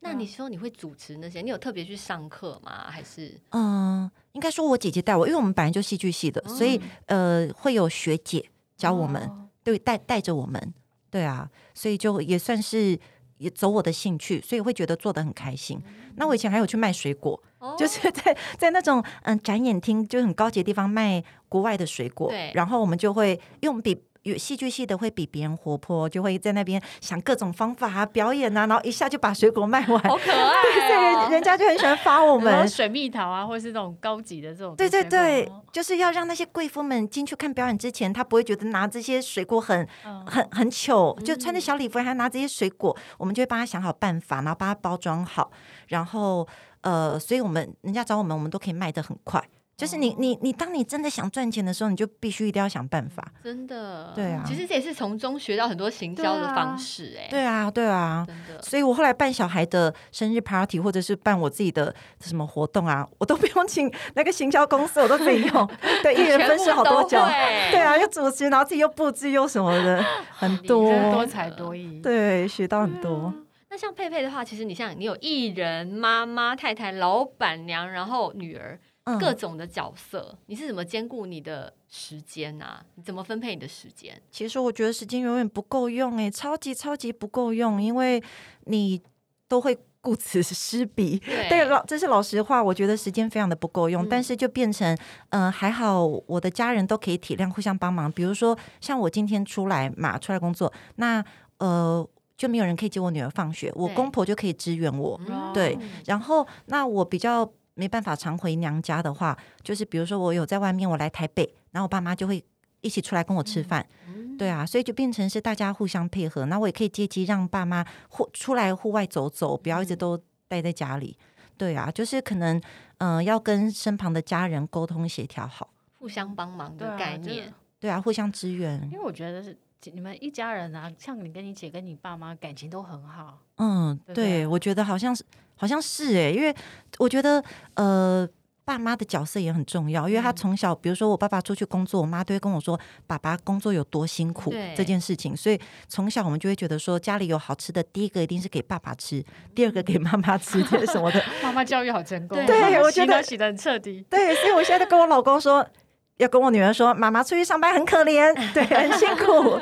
[0.00, 2.90] 那你说你会主持那些，你有特别去上课吗？
[2.90, 3.40] 还是？
[3.50, 10.74] 嗯，应该说我姐姐带我，因为我们本来就戏剧系的，嗯、所以呃会有学姐教我们，哦、对，带带着我们，
[11.10, 12.98] 对啊，所以就也算是。
[13.38, 15.80] 也走我的兴趣，所以会觉得做得很开心。
[16.16, 22.28] 那我以前还有去卖水果，哦、就是在在那种嗯展演厅，就很高级的地方卖国外的水果。
[22.28, 24.02] 对然后我们就会用比。
[24.24, 30.52] 有戏剧系的会比别人活泼，就会在那边想各种方法啊、表演啊，然后一下就把水果卖完，好可爱、哦。
[30.60, 34.74] 对，所以人人家就很喜欢发我们水蜜桃啊，或者是这种高级的这种。
[34.76, 45.50] 对对对，就是要让那些贵妇们进去看表演之前，她不会觉得拿这些水果很、嗯、很很糗，就穿着小礼服还拿这些水果，嗯、我们就会帮她想好办法，然后帮她包装好，
[45.86, 46.46] 然后。
[46.88, 49.42] 呃，所以我们人家找我们，我们都可以卖的很快。
[49.76, 53.24] 就是你你你，当你真的想赚钱的时候，你就必须一定要想办法。
[53.44, 54.42] 真的，对啊。
[54.44, 57.28] 其实这也是从中学到很多行销的方式，哎。
[57.30, 58.24] 对啊，对啊。
[58.26, 58.60] 真的。
[58.60, 65.70] 所以我后来办小孩的生日 party，或者是办我自己的什么活动啊，我都不用请那个行销公司，我都可以用。
[66.02, 67.24] 对，一人分饰好多角。
[67.70, 70.90] 对啊，又主持，然后自己又布置又什么的，很多。
[71.12, 72.00] 多才多艺。
[72.02, 73.32] 对，学到很多。
[73.32, 73.47] 那
[73.78, 78.78] 像佩佩的话，其实你像你有艺人、妈妈、太太、老板娘，然后女儿。
[79.18, 82.84] 各种的角色，你是怎么兼顾你的时间啊？
[82.96, 84.20] 你怎么分配你的时间？
[84.30, 88.22] 其实我觉得时间永远不够用，欸，哎，超级超级不够用，因为
[88.66, 89.00] 你
[89.48, 91.18] 都会顾此失彼。
[91.20, 94.94] 对，老这是老实话，我觉得时间非常的不够用，嗯、但是就变成，
[95.30, 98.12] 嗯、呃，还好我的家人都可以体谅，互相帮忙。
[98.12, 101.24] 比如说，像我今天出来嘛，出来工作，那
[101.60, 102.06] 呃
[102.38, 105.20] 就没有人可以接我女儿放学，我公婆就可以支援我。
[105.52, 107.52] 对，对，然后那我比较。
[107.78, 112.44] 没办法常回娘家的话，就是比如说我有在外面，我来台北，然后我爸妈就会
[112.80, 116.44] 一起出来跟我吃饭，嗯、对啊，所以就变成是大家互相配合。
[116.46, 121.16] 那我也可以借机让爸妈户出来户外走走，不要一直都待在家里。
[121.56, 122.60] 对啊，就是可能
[122.96, 125.70] 嗯、呃，要跟身旁的家人沟通协调好，
[126.00, 127.22] 互相帮忙的概念。
[127.22, 128.82] 对啊，对啊，互相支援。
[128.90, 129.56] 因为我觉得是
[129.92, 133.38] 你们一家人啊，像你跟你姐跟你爸妈感情都很好。
[133.56, 135.24] 嗯，对，对，我觉得好像是。
[135.60, 136.54] 好像是哎、欸，因为
[137.00, 137.42] 我觉得
[137.74, 138.24] 呃，
[138.64, 140.08] 爸妈的角色也很重要。
[140.08, 145.36] 因为他从小，比如说我爸爸出去工作，我妈都会跟我说爸爸工作有多辛苦这件事情。
[145.36, 149.20] 所以从小我们就会觉得说，家里有好吃的，第一个一定是给爸爸吃，
[149.52, 151.20] 第二个给妈妈吃，这什么的。
[151.42, 154.06] 妈妈教育好成功，对，我觉得洗的很彻底。
[154.08, 155.68] 对，所以我现在都跟我老公说。
[156.18, 159.58] 要跟我女儿说，妈妈出去上班很可怜， 对，很辛苦，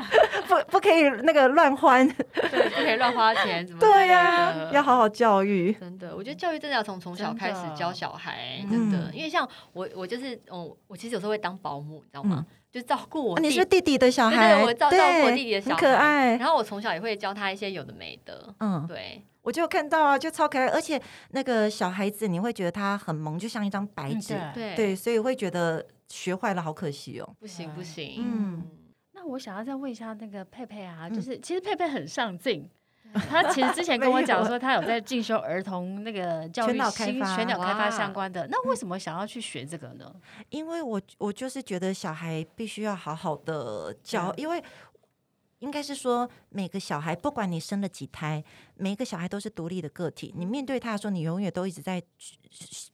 [0.49, 4.71] 不不可以那个乱欢，对，不可以乱花钱，怎么对呀、啊？
[4.73, 12.45] 要好好教育，真的，我觉得教育真的要从从小开始教小孩，真的，真的嗯、因为像我，我就是，哦，我其实有时候会当保姆，你知道吗？
[12.49, 13.81] 嗯、就照顾我弟弟、啊，你是弟。
[13.87, 16.37] 弟的小孩，对，我照照顾我弟弟的小孩，可爱。
[16.38, 25.85] 然后我从小也会教他一些有的没的，嗯，对，我就看到啊，就超可爱，而且那个小孩子你会觉得他很萌，就像一张白纸，嗯、对，对，所以会觉得。
[26.09, 27.37] 学坏了，好可惜哦！
[27.38, 28.62] 不行不行，嗯，
[29.12, 32.69] 那我想要再问一下那个佩佩啊，就是其实佩佩很上进，
[33.12, 40.14] 他其实之前跟我讲说他有在进修儿童那个教育、开发、全脑开发相关的，那为什么想要去学这个呢？
[40.51, 44.62] 因为我我就是觉得小孩必须要好好的教，因为。
[45.61, 50.35] 应该是说，每个小孩，不管你生了几胎，每一个小孩都是独立的个体。
[50.37, 52.03] 你面对他的时候，你永远都一直在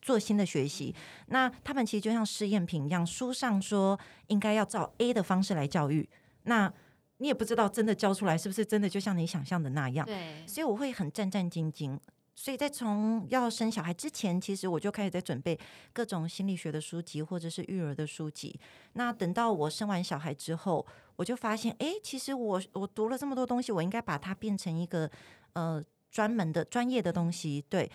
[0.00, 0.94] 做新的学习。
[1.26, 3.98] 那他们其实就像试验品一样，书上说
[4.28, 6.08] 应该要照 A 的方式来教育，
[6.44, 6.72] 那
[7.18, 10.06] 你也不知道真的教出来是不是真的就像你想象的那样。
[10.06, 11.98] 对，所以我会很战战兢兢。
[12.34, 15.58] 所以在从要生小孩之前，其实我就开始在准备
[15.92, 18.58] 各种心理学的书籍或者是育儿的书籍。
[18.94, 20.84] 那等到我生完小孩之后，
[21.16, 25.08] 我就发现，哎，其实我我读了这么多东西，我应该把它变成一个
[25.52, 27.62] 呃专门的专业的东西。
[27.68, 27.88] 对，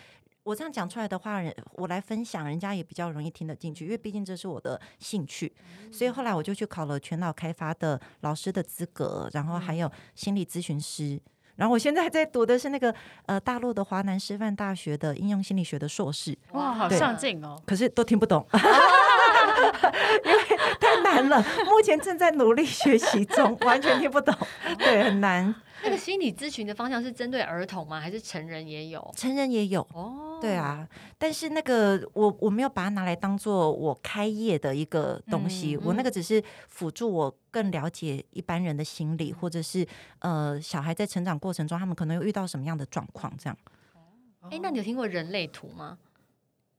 [0.44, 5.52] 我这样讲出来的话，人我来分享，人家也比较容易听得进去，因为毕竟这是我的兴趣。
[5.92, 11.20] 所以后来我就去考了全脑开发的老师的资格，然后还有心理咨询师。
[11.58, 12.94] 然后我现在在读的是那个
[13.26, 16.34] 呃大陆的华南师范大学的应用心理学的硕士。
[16.52, 17.60] 哇，好上进哦！
[17.66, 18.46] 可是都听不懂。
[20.24, 24.34] 因为太难了，目前正在努力学习中，完全听不懂，
[24.78, 25.54] 对，很难。
[25.80, 28.00] 那个心理咨询的方向是针对儿童吗？
[28.00, 29.12] 还是成人也有？
[29.16, 30.86] 成人也有哦，对啊。
[31.16, 39.86] 但是那个我我没有把它拿来当做我开业的一个东西，嗯、我那个只是辅助我更了解一般人的心理，或者是
[40.18, 43.56] 呃小孩在成长过程中他们可能有遇到什么样的状况这样。
[44.50, 45.96] 哎，那你有听过人类图吗？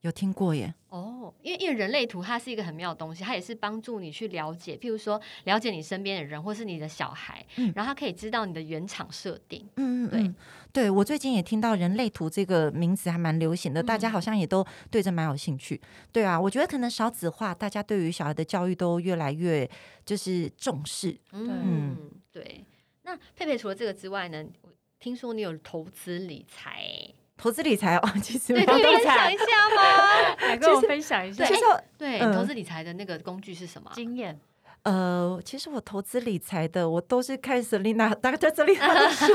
[0.02, 0.74] 有听过耶？
[0.88, 9.68] 哦，因为因为人类图它是一个很妙的东西，它也是帮助你去了解，譬如说了解你身边的人，或是你的小孩，嗯、然后它可以知道你的原厂设定。
[9.76, 10.34] 嗯嗯，
[10.72, 15.80] 对对，我最近也听到人类图这个名词还蛮流行的，嗯、大家好像也都对这蛮有兴趣。
[16.12, 19.70] 对啊，我觉得可能少子化，大家对于小孩的教育都越来越
[20.06, 21.16] 就是重视。
[21.34, 21.98] 嗯，嗯
[22.32, 22.64] 对。
[23.04, 27.14] 那佩佩除了这个之外呢，我听说你有投资理财。
[27.40, 30.36] 投资理财哦， 其实对，可以分享一下吗？
[30.48, 31.46] 来跟我分享一下。
[31.46, 31.62] 其实，
[31.98, 33.90] 对，投资理财的那个工具是什么？
[33.96, 34.38] 经验。
[34.84, 39.26] 呃，其实我投资理财的，我都是看 Selina， 大概在这里的书。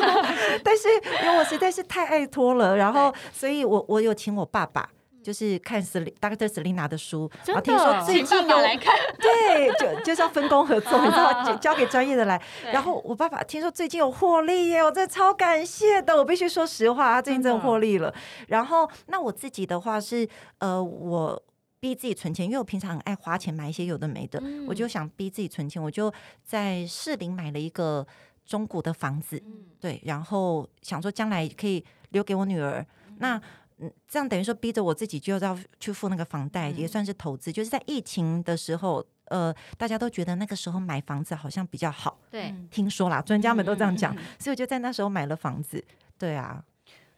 [0.63, 0.89] 但是
[1.23, 4.89] 因为我实在是太爱拖了，然后，所以我我有请我爸爸，
[5.25, 6.47] 就是看斯里 Dr.
[6.47, 12.41] Selina 的书，然后听说最近有来看， 对，就就是要分工合作，你知道， 交给专业的来。
[12.71, 18.15] 然后我爸爸听说最近有获利耶，我真的超感谢的，我必须说实话，他最近真的获利了。
[18.49, 21.43] 然后那我自己的话是，呃，我
[21.81, 28.07] 逼自己存钱，因为我平常很爱花钱买一些有的没的，嗯、我就想逼自己存钱，我就在士林买了一个
[28.45, 32.85] 中古的房子，嗯、对，然后想说将来可以留给我女儿。
[33.09, 33.41] 嗯、那
[33.79, 37.53] 嗯，这样等于说逼着我自己就要去付那个房贷，嗯、也算是投资。
[37.53, 42.19] 就是在疫情的时候，呃，大家都觉得那个时候买房子好像比较好。
[42.31, 45.85] 对，听说啦，专家们都这样讲，嗯、 所以我就在那时候买了房子。
[46.17, 46.65] 对啊，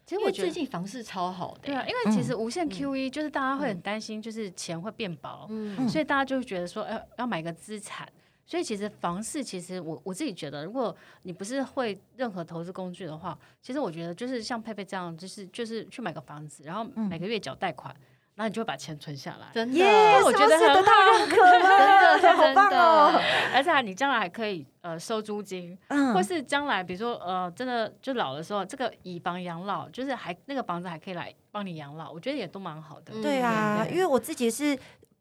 [0.07, 1.61] 其实我觉得最近房市超好的。
[1.65, 8.09] 对啊，因为其实无限 QE 就是大家会很担心，就是钱会变薄，嗯、所以大家就觉得说，要要买个资产。
[8.47, 17.93] 所以其实房市，其实我我自己觉得，如果你不是会任何投资工具的话，其实我觉得就是像佩佩这样，就是就是去买个房子，然后每个月缴贷款，
[18.37, 19.49] 然后你就会把钱存下来。
[19.53, 19.85] 真的，
[20.25, 21.35] 我觉得很好，认可
[22.23, 23.21] 真的好棒哦！
[23.53, 25.77] 而且你将来还可以呃收租金，
[26.15, 33.13] 或是将来比如说呃真的就老的时候，这个以房养老，就是还那个房子还可以来帮你养老，我觉得也都蛮好的。
[33.21, 34.79] 对啊，因为我自己是。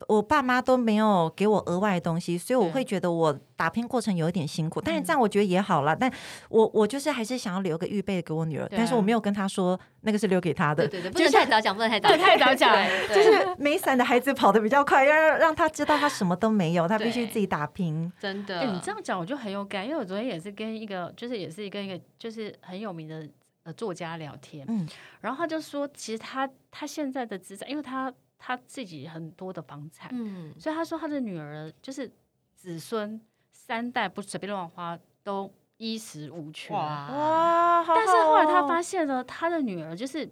[0.08, 4.82] 我爸妈都没有给我额外的东西，所以我会觉得我打拼过程有一点辛苦。
[4.82, 5.96] 但是这样我觉得也好了。
[5.96, 6.12] 但
[6.50, 10.88] 我我就是还是想要留个预备给我女儿，但是我没有跟她说那个是留给她的。
[10.88, 12.76] 对对对，不能太早讲，不能太早，太早讲，
[13.10, 18.12] 就是没伞的孩子跑得比较快，要让让他知道他什么都没有，他必须自己打拼。
[18.20, 23.28] 真的，你这样讲我就很有感，因为我昨天也是跟一个，就是也是跟一个就是很有名的
[23.64, 24.88] 呃作家聊天，嗯，
[25.22, 28.14] 然后他就说，其实他他现在的资产，因为他。
[28.38, 32.12] 他自己很多的房产，嗯，所以他说他的女儿就是
[32.54, 33.20] 子孙
[33.50, 36.74] 三代不随便乱花，都衣食无缺。
[36.74, 37.84] 哇！
[37.88, 40.30] 但是后来他发现呢，他的女儿就是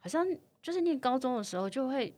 [0.00, 0.26] 好像
[0.60, 2.14] 就是念高中的时候就会。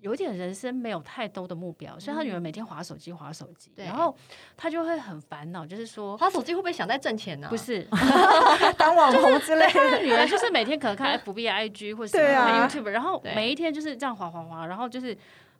[0.00, 4.16] 有点人生没有太多的目标，所以他女儿每天划手机划手机，然后
[4.56, 7.48] 他就会很烦恼，就是说划手机会不会想在挣钱呢？
[7.50, 7.86] 不是，
[8.78, 9.72] 当网红之类的。
[9.72, 15.16] 他的女儿就是每天可能看 FB、IG 或者什么 YouTube，然后每一天就是这样划划划，然后就是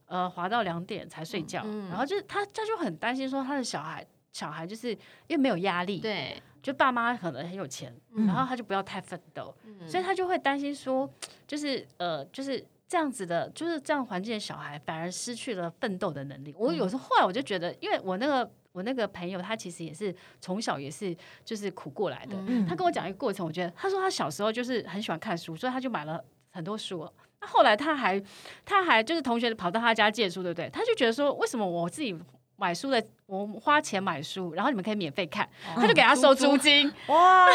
[0.07, 4.91] 呃划到两点才睡觉，然后就是他他就很担心说他的小孩小孩就是
[5.27, 7.95] 因为没有压力，对，就爸妈可能很有钱，
[8.27, 9.55] 然后他就不要太奋斗，
[9.87, 11.09] 所以他就会担心说
[11.47, 12.65] 就是呃就是。
[12.91, 16.53] 这样子的，就是这样环境的小孩，反而失去了奋斗的能力。
[16.59, 22.37] 我有时候后来我就觉得，因为我那个我那个朋友，他其实也是从小也是就是苦过来的。
[22.49, 27.09] 嗯、他跟我讲一个过程，我觉得他说他小时候就是很喜欢看书，所以他就买了很多书。
[27.41, 28.21] 那后来他还
[28.65, 30.69] 他还就是同学跑到他家借书，对不对？
[30.69, 32.19] 他就觉得说，为什么我自己
[32.57, 36.89] 买书的，我花钱买书，然后你们可以免费看，他就给他收租金。
[37.07, 37.47] 嗯、哇，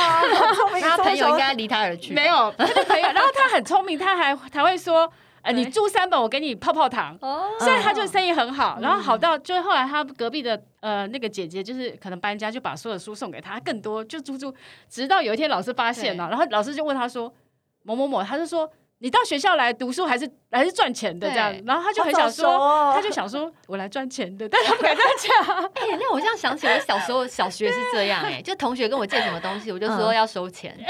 [0.80, 2.14] 他朋友应该离他而去。
[2.14, 5.12] 没有，他的朋友，然后他很聪明，他还还会说。
[5.46, 7.16] 呃，你租三本，我给你泡泡糖，
[7.60, 14.52] 所以他就生意很好，然后好到就是后来他隔壁的呃那个姐姐就是可能搬家，就把所有的书送给他，更多就租租，
[14.90, 17.32] 直到有一天老师发现了，然后老师就问他说
[17.84, 18.68] 某某某，他就说
[19.00, 25.64] 你到学校来读书还是还是赚钱的这样，然后他就很想说，他就想说我来赚钱的，但他不敢这样讲。
[25.76, 30.76] 哎，那我这样想起我小时候 小学是这样哎，就同学跟我借什么东西，我就说要收钱。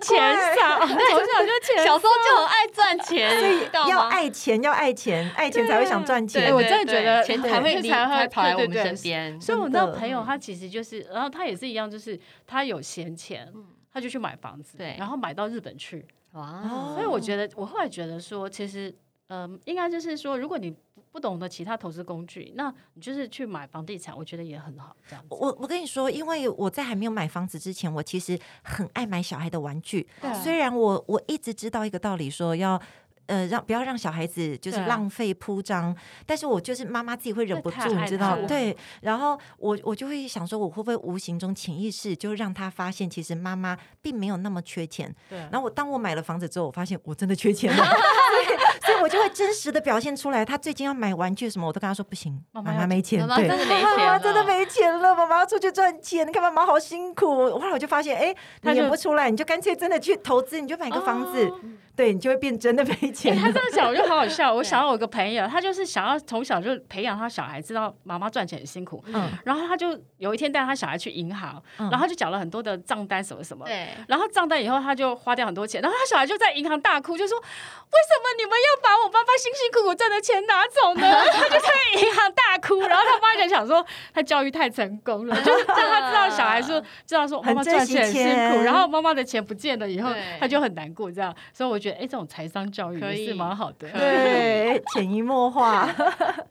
[0.00, 0.20] 钱
[0.56, 6.52] 少，从小就钱，小时候就很爱赚钱，所以要爱钱，要爱钱，爱钱才会想赚钱。
[6.54, 9.40] 我真的觉得钱才会才会跑来我们身边。
[9.40, 13.50] 所以，我那个朋友他其实就是，然后他也是一样，就是他有闲钱，
[13.92, 16.04] 他就去买房子，对，然后买到日本去。
[16.32, 16.92] 哇！
[16.94, 18.94] 所以我觉得，我后来觉得说，其实，
[19.28, 20.74] 嗯，应该就是说，如果你。
[21.10, 24.94] 不懂得其他投资工具，那你就是去买房地产，我觉得也很好。
[25.08, 30.06] 这样子，我我跟你说，因为我在还没有买房子之前，我其实很爱买小孩的玩具。
[30.20, 32.80] 对虽然我我一直知道一个道理，说要。
[33.28, 35.94] 呃，让不要让小孩子就是浪费铺张，
[36.26, 38.36] 但是我就是妈妈自己会忍不住，你知道？
[38.46, 45.14] 对，然后我我就会想说，我会不会无形中潜意识就让他发现，其实妈妈并没有那么缺钱。
[45.28, 45.38] 对。
[45.38, 47.84] 然后我当我买了房子之后，我发现我真的缺钱了，
[48.86, 50.42] 所以我就会真实的表现出来。
[50.42, 56.26] 他最近要买玩具什么，我都跟他说不行，妈妈没钱，对妈真的没钱，妈妈真的没钱了，妈妈要出去赚钱。
[56.26, 57.26] 你看妈妈好辛苦。
[57.58, 61.52] 后来我就发现，哎，你演不出来，你就干脆真的去投资，你就买个房子。
[61.98, 63.36] 对，你就会变真的没钱。
[63.36, 64.54] 他这样讲我就好好笑。
[64.54, 69.02] 我 想到我有个朋友，他就是想要从小就培养他小孩，知道妈妈赚钱很辛苦。
[69.08, 69.28] 嗯。
[69.44, 73.66] 然后他就有一天带他小孩去银行，然后他就缴了很多的账单什么什么。
[73.66, 73.88] 对。
[74.06, 81.02] 然后账单以后他就花掉很多钱，然后他小孩就在银行大哭，就说：“为什么你们要把我爸爸辛辛苦苦赚的钱拿走呢？”
[81.34, 82.78] 他就在银行大哭。
[82.82, 83.84] 然后他妈就想说，
[84.14, 91.10] 他教育太成功了，就是让他知道小孩说 知道说妈妈赚钱很辛苦，然后妈妈的钱不见了以后，他就很难过。
[91.10, 91.87] 这样，所以我觉得。
[91.88, 95.88] 觉得，哎，这种财商教育也是蛮好的， 对， 潜移默化。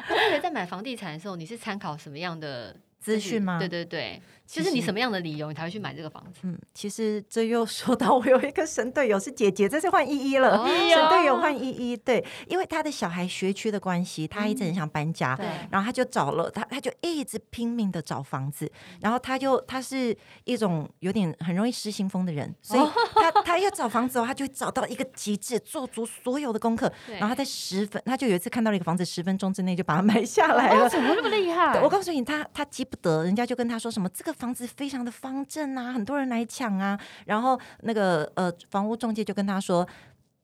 [0.10, 3.60] 那在买房地产的时候，你是参考什么样的资讯吗？
[3.60, 4.22] 对对对。
[4.48, 6.40] 其实你什么样的理由你才会去买这个房子？
[6.44, 10.58] 嗯，其实这又说到我有一个神队友是姐姐，这次换依依了。
[10.58, 18.72] 哦、神队友换依依，对，因为他的小孩学区的关系，他一直很想搬家，嗯、对，然后他就找了他，他就一直拼命的找房子，
[19.02, 26.90] 然后他就他是一种有点很容易失心疯的人，所以他、 哦、他要找房子哦，他就会找到一个极致，做足所有的功课，
[27.20, 31.82] 然后他在十分，他就有一次看到了一个房子，十分钟之内就把它 买下来了，哦、怎么那么厉害？
[31.82, 34.37] 我告诉你，他他急不得，人家就跟他说什么这个。
[34.38, 37.00] 房子非常的方正啊，很多人来抢啊。
[37.26, 39.88] 然后那个呃，房屋中介就跟他说，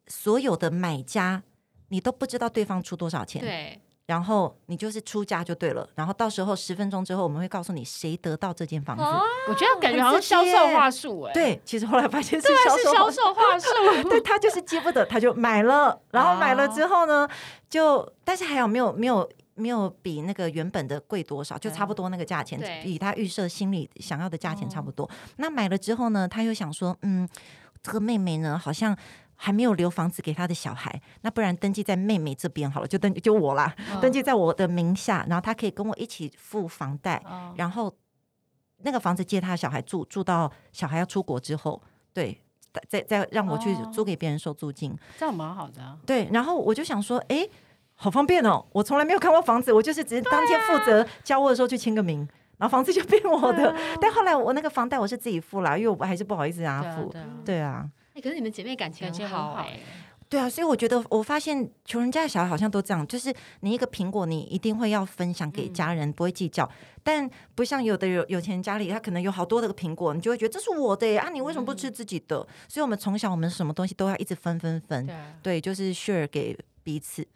[0.07, 1.41] 所有的买家
[1.89, 3.79] 你都不知道对方出多少钱，对。
[4.05, 5.87] 然后你就是出价就对了。
[5.95, 9.01] 然后到时候十分钟之后，我们会告诉你谁得到这间房子。
[9.01, 11.33] 哦、我觉得感觉好像销售话术哎。
[11.33, 13.69] 对，其实后来发现是销售话术。
[14.09, 15.97] 对，他就是记不得，他就买了。
[16.11, 17.25] 然后买了之后呢，
[17.69, 19.29] 就但是还有没有没有。
[19.55, 25.09] 没有比那个原本的贵多少，就差不多那个价钱，比他预设心里想要的价钱差不多。
[25.37, 27.27] 那买了之后呢，他又想说，嗯，
[27.81, 28.97] 这个妹妹呢，好像
[29.35, 37.23] 还没有留房子给他的小孩，那不然登记在妹妹这边好了，就登就我啦，登记在我的名下，然后他可以跟我一起付房贷，
[37.55, 37.93] 然后
[38.79, 41.79] 那个房子借他的小孩住，住到小孩要出国之后，
[42.11, 42.41] 对，
[42.89, 45.99] 再再让我去租给别人收租金，这样蛮好的啊。
[46.05, 47.47] 对，然后我就想说，哎。
[47.95, 48.65] 好方便哦！
[48.71, 52.27] 我从来没有看过房子，我就是只是当天负责交屋的时候去签个名，啊、
[52.57, 53.71] 然后房子就变我的。
[53.71, 57.09] 啊、但后来我那个房贷我是自己付了，因为我还是不好意思让他付。
[57.09, 57.89] 对啊，对啊。
[58.09, 59.79] 哎、欸，可是你们姐妹感情很好哎、欸。
[60.27, 66.67] 对啊，所以我觉得我发现穷人家的小孩好像都这样，就是你一个苹果，你一定会要分享给家人，嗯、不会计较。
[67.03, 72.37] 但不像有的有有钱人家里，他可能有好多的个苹果，你就会觉得这是我的啊，你为什么不吃自己的？
[72.37, 77.27] 嗯、所以我们从小我们什么东西都要一直分分分，对，对，就是 share 给彼此。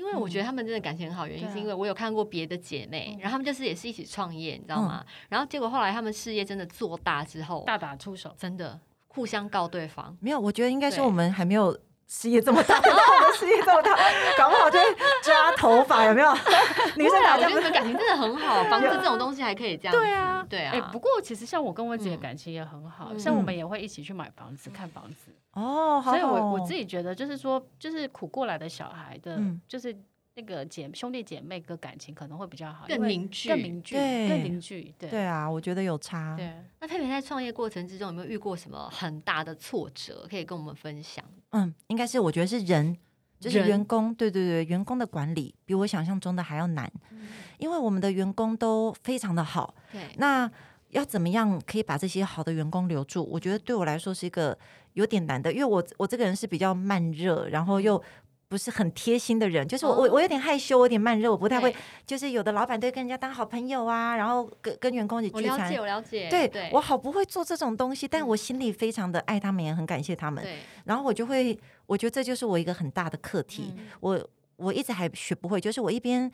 [0.00, 5.04] 因为我觉得他们真的感情很好，原因是因为我有看过别的姐妹，然后他们就是也是一起创业，你知道吗？
[5.28, 10.16] 然后结果后来他们事业真的做大之后，大打出手，真的互相告对方。
[10.18, 11.78] 没有，我觉得应该是我们还没有
[12.12, 13.96] 事业这么大， 我们事业这么大，
[14.36, 14.84] 搞不好就会
[15.22, 16.32] 抓头发，有没有？
[16.96, 19.92] 女生打架，我觉得感情真的很好，房子这种东西还可以这样。
[19.96, 20.72] 对啊，对啊。
[20.74, 25.32] 哎，不过其实像我跟我姐感情也很好，像我们也会一起去买房子、看房子。
[25.52, 29.96] 哦，所以我我自己觉得，就是说，就是苦过来的小孩的，就是。
[30.40, 34.94] 那个姐兄弟姐妹的感情可能会比较好，更凝聚，更凝聚，对更凝聚。
[34.98, 36.34] 对对啊，我觉得有差。
[36.34, 41.22] 对，那佩佩在创业过程之中有没有遇过什么很大的挫折，可以跟我们分享？
[41.50, 42.96] 嗯，应该是我觉得是人，
[43.38, 47.28] 就是员工，对对对，员工的管理比我想象中的还要难，嗯、
[47.58, 49.74] 因为我们的员工都非常的好。
[49.92, 50.50] 对，那
[50.88, 53.22] 要怎么样可以把这些好的员工留住？
[53.24, 54.58] 我觉得对我来说是一个
[54.94, 58.02] 有点难的，因为我我这个人是比较慢热，然后又。
[58.50, 61.72] 不是很贴心的人，就是我我我有点害羞，我有点慢热，我不太会，
[62.04, 65.56] 就是有的老板都跟人家当好朋友啊，然后跟跟员工一起聚餐。
[65.56, 66.28] 我了解，我了解。
[66.28, 70.42] 对，我好不会做这种东西，但我心里非常的爱他们，也很感谢他们。
[70.42, 70.58] 对。
[70.84, 73.72] 然后我就会，我觉得这就是我一个很大的课题。
[74.00, 76.28] 我我一直还学不会，就是我一边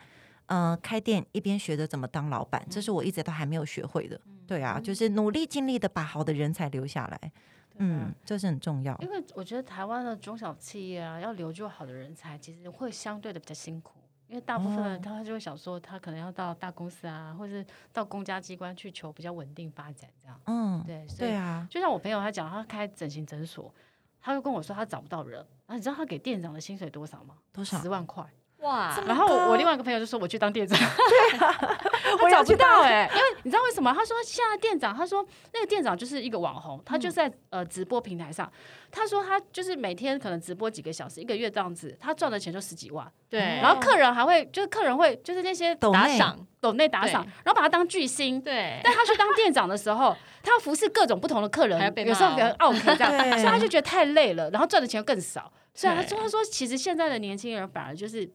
[0.47, 4.19] 嗯开店一边学着怎么当老板，这是我一直都还没有学会的。
[4.47, 7.31] 对啊，就是努力尽力的把好的人才留下来。
[7.79, 8.95] 嗯，这是很重要。
[8.99, 13.93] 因为我觉得台湾的中小企业啊，要留住好的人才，其实会相对的比较辛苦。
[14.27, 20.41] 因为大部分人他就会想说，他可能要到大公司啊，或者是到公家机关去求比较稳定发展这样。
[20.47, 21.65] 嗯，对，对啊。
[21.71, 23.73] 就像我朋友他讲，他开整形诊所，
[24.19, 25.39] 他就跟我说他找不到人。
[25.65, 27.35] 啊，你知道他给店长的薪水多少吗？
[27.53, 27.79] 多少？
[27.81, 28.25] 十万块。
[28.59, 28.99] 哇！
[29.05, 31.79] 然后我另外一个朋友就说，我去当店长，对啊，
[32.23, 33.93] 我找不到哎、欸，因为你知道为什么？
[33.93, 38.51] 他说现在店长，他说那个店长就是一个网红，他就在呃直播平台上，
[38.91, 43.09] 他说他就是每天可能直播几个小时，一个月这样子，他赚的钱就十几万。
[43.29, 48.41] 对，然后客人还会就是客人会就是那些打赏，抖内打赏，然后把他当巨星。
[48.41, 55.53] 对，但他去当店长的时候，他要服侍各种不同的客人，有时候给人 OK 这样，所以他就觉得太累了，然后赚的钱更少。
[55.75, 58.27] 所以他说他说其实现在的年轻人反而就是。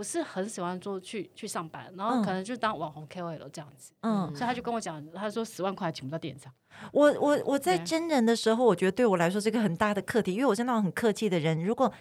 [0.00, 6.50] 不是很喜欢做去去上班，然后可能就当网红 KOL 这样子，嗯，所以他就跟我讲，他说十万块请不到店长。
[6.90, 11.62] 我我我在真人的时候，我觉得对我来说是个很大的课题，因为我是那种很客气的人。
[11.62, 11.92] 如果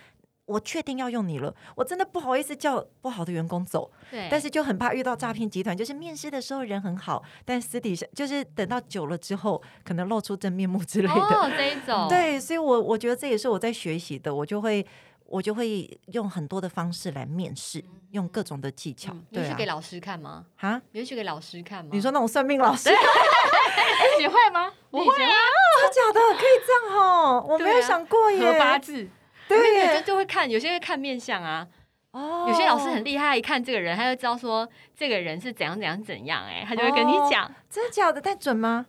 [0.46, 11.14] 我确定要用你了，我真的不好意思叫不好的员工走，对，但是就很怕遇到诈骗集团，就是面试的时候人很好，但私底下就是等到久了之后，可能露出真面目之类的。
[11.14, 14.88] 哦，这一种，对，所以我我觉得这也是我在学习的，我就会。
[15.30, 19.16] 我就会用很多的方式来面试，用各种的技巧。
[19.30, 20.46] 你去给老师看吗？
[20.58, 20.82] 啊？
[20.92, 21.92] 你去给老师看吗？
[21.94, 22.90] 你说那种算命老师？
[24.20, 24.72] 你会吗？
[24.92, 25.30] 我会啊！
[25.94, 26.20] 真的假的？
[26.38, 27.46] 可以这样哦？
[27.48, 28.40] 我没有想过耶。
[28.40, 29.08] 合八字，
[29.48, 31.68] 对，就就会看，有些会看面相啊。
[32.12, 34.68] 哦，有些老师很厉害，一看这个人，他就知道说
[34.98, 38.20] 这个人是怎样怎样怎样，哎，他就会跟你讲，哦、真的假的？
[38.20, 38.88] 但准吗？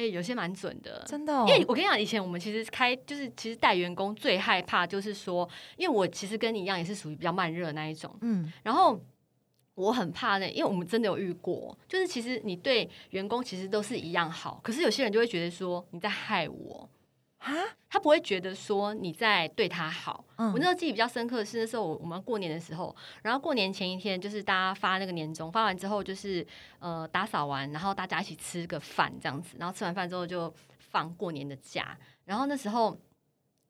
[0.00, 1.44] 哎，有些蛮准的，真的、哦。
[1.46, 5.46] 因为我跟你讲，以前我们其实开就是其实带员工最害怕就是说，
[5.76, 8.98] 因为我其实跟你一样也是属于比较慢热的那一种，嗯，然后
[9.74, 16.88] 我很怕呢，因为我们真的有遇过，就是其实你对员工其实都是一样好，可是有些人就会觉得说你在害我。
[17.40, 17.52] 啊，
[17.88, 20.24] 他不会觉得说你在对他好。
[20.36, 26.46] 嗯，我那时候记忆比较深刻的是那时候我们过年的时候，然后过年前一天就是大家发那个年终，发完之后就是
[26.80, 31.96] 呃打扫完，然后大家一起吃个饭这样子，然后吃完饭之后就放过年的假。
[32.26, 32.94] 然后那时候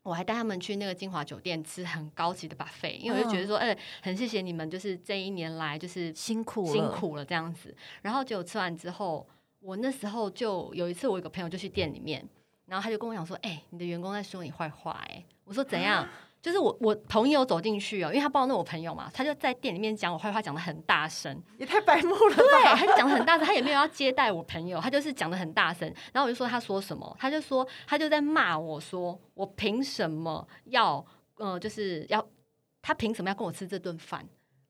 [0.03, 7.73] 我还带他们去那个金华酒店吃很高级的 buffet，因为我就觉得说，哎、嗯欸，很谢谢你们，就是这一年来就是辛苦辛苦了这样子。
[8.03, 9.25] 然后结果吃完之后，
[9.61, 12.29] 我那时候就有一次，我有个朋友就去店里面。
[12.71, 16.05] 然后他就跟我讲说：“哎、欸，你的员工在说你坏话。”哎，我说怎样？
[16.05, 16.11] 啊、
[16.41, 22.43] 就是我我朋友走进去哦，因为他报那我朋友嘛，他就在店里面讲我坏话，讲得很大声，也太白目了吧。
[22.43, 25.93] 对，他就讲得很大声，他也没有要接待我朋友，他就是讲得很大声。
[26.13, 27.17] 然后我就说他说什么？
[27.19, 31.05] 他就说他就在骂我说我凭什么要
[31.39, 32.25] 呃，就是要
[32.81, 34.25] 他凭什么要跟我吃这顿饭？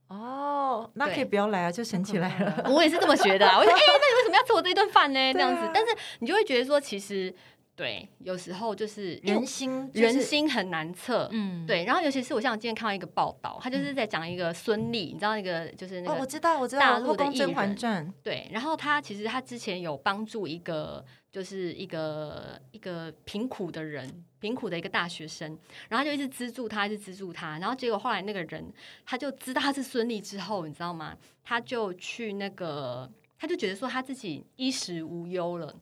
[0.09, 2.65] 哦，那可以不要来啊，就省起来了。
[2.71, 3.59] 我也是这么觉得啊。
[3.59, 5.33] 我说哎、欸，那你为什么要吃我这一顿饭呢？
[5.35, 7.33] 这样子， 但是你就会觉得说其实。
[7.77, 11.27] 对，有时候就是人心，人心很难测。
[11.33, 11.85] 嗯，对。
[11.85, 18.07] 然后尤其是我像我今天看到一个报道，他就是在讲一个孙俪，你知道那个就是那个，我知道，我知道，大陆的《甄嬛传》。
[18.23, 21.03] 对，然后他其实他之前有帮助一个，
[21.33, 25.59] 就是一个一个贫苦的人，贫苦的一个大学生，
[25.89, 27.59] 然后就一直资助他，一直资助他。
[27.59, 28.71] 然后结果后来那个人
[29.07, 31.17] 他就知道他是孙俪之后，你知道吗？
[31.43, 35.75] 他就去那个，他就觉得说他自己衣食无忧了。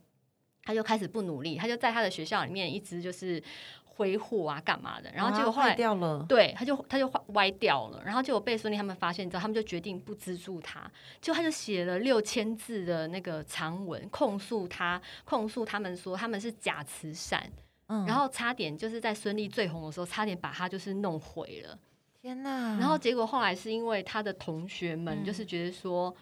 [0.69, 3.43] 他就开始不努力，他就在他的学校里面一直就是
[3.87, 5.11] 挥霍啊，干嘛的。
[5.15, 8.03] 然后结果后来掉了，对，他就他就歪掉了。
[8.05, 10.83] 然后结果被孙俪他们发现之后，他们就决定不资助他。
[11.23, 17.51] 就他就写了六千字的那个长文，控诉他，控诉他们说他们是假慈善。
[17.87, 21.79] 嗯，然后差点就是在孙俪最红的时候，差点把他就是弄毁了。
[22.21, 22.77] 天哪！
[22.79, 26.11] 然后结果后来是因为他的同学们就是觉得说。
[26.11, 26.17] 嗯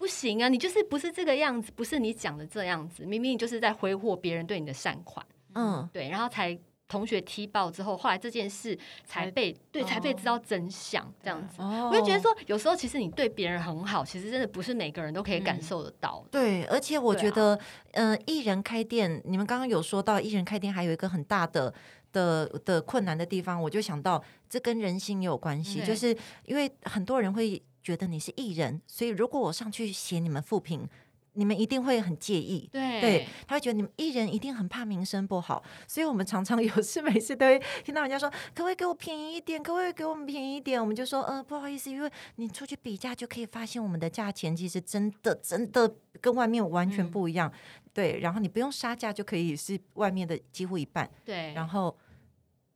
[0.00, 0.48] 不行啊！
[0.48, 3.04] 你就是不是这个样子，不是你讲的这样子。
[3.04, 5.24] 明明你就是在挥霍别人对你的善款，
[5.54, 6.08] 嗯，对。
[6.08, 11.60] 然后才同学踢爆之后，后来这件事才被才对才被知道真相，哦、这样子。
[11.60, 16.28] 哦、我就觉得说，有时候其实你对别人很好，其实真的不是每个人都可以感受得到、嗯。
[16.30, 17.60] 对，而且我觉得，
[17.92, 21.74] 嗯、啊，艺、呃、人开店，你们刚刚有说到艺人开店还有一个很大的
[22.10, 27.62] 的的困难的地方，我就想到这跟人心也有关系，就是因为很多人会。
[27.82, 30.88] 觉得你是艺人，所以如果我上去写你们负评，
[31.34, 32.68] 你们一定会很介意。
[32.72, 39.62] 对，对，他会觉得你们艺人一定很怕名声不好，所以我们常常 有事没事都会听到人家说，可不可以给我便宜一点？
[39.62, 40.80] 可不可以给我们便宜一点？
[40.80, 47.48] 我们就说，呃，不好意思，因为你出去比价就可以发现我们的价钱其实真的真的跟外面完全不一样。
[47.54, 51.08] 嗯、对，然后你不用杀价就可以是外面的几乎一半。
[51.24, 51.96] 对，然后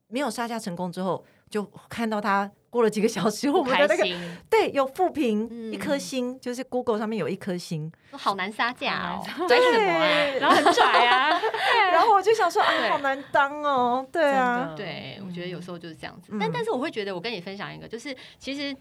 [0.07, 2.51] 没有杀价成功之后，就看到他。
[2.67, 4.05] 过了几个小时，我们的那个
[4.49, 11.39] 对有负评一颗星，就是 Google 上面有一颗星，好难杀价哦， 对，然后很拽啊，
[11.93, 18.75] 然后我就想说啊，好难当哦，对啊，对，我觉得有时候就是这样子，但但是我会觉得，我跟你分享一个，就是其实。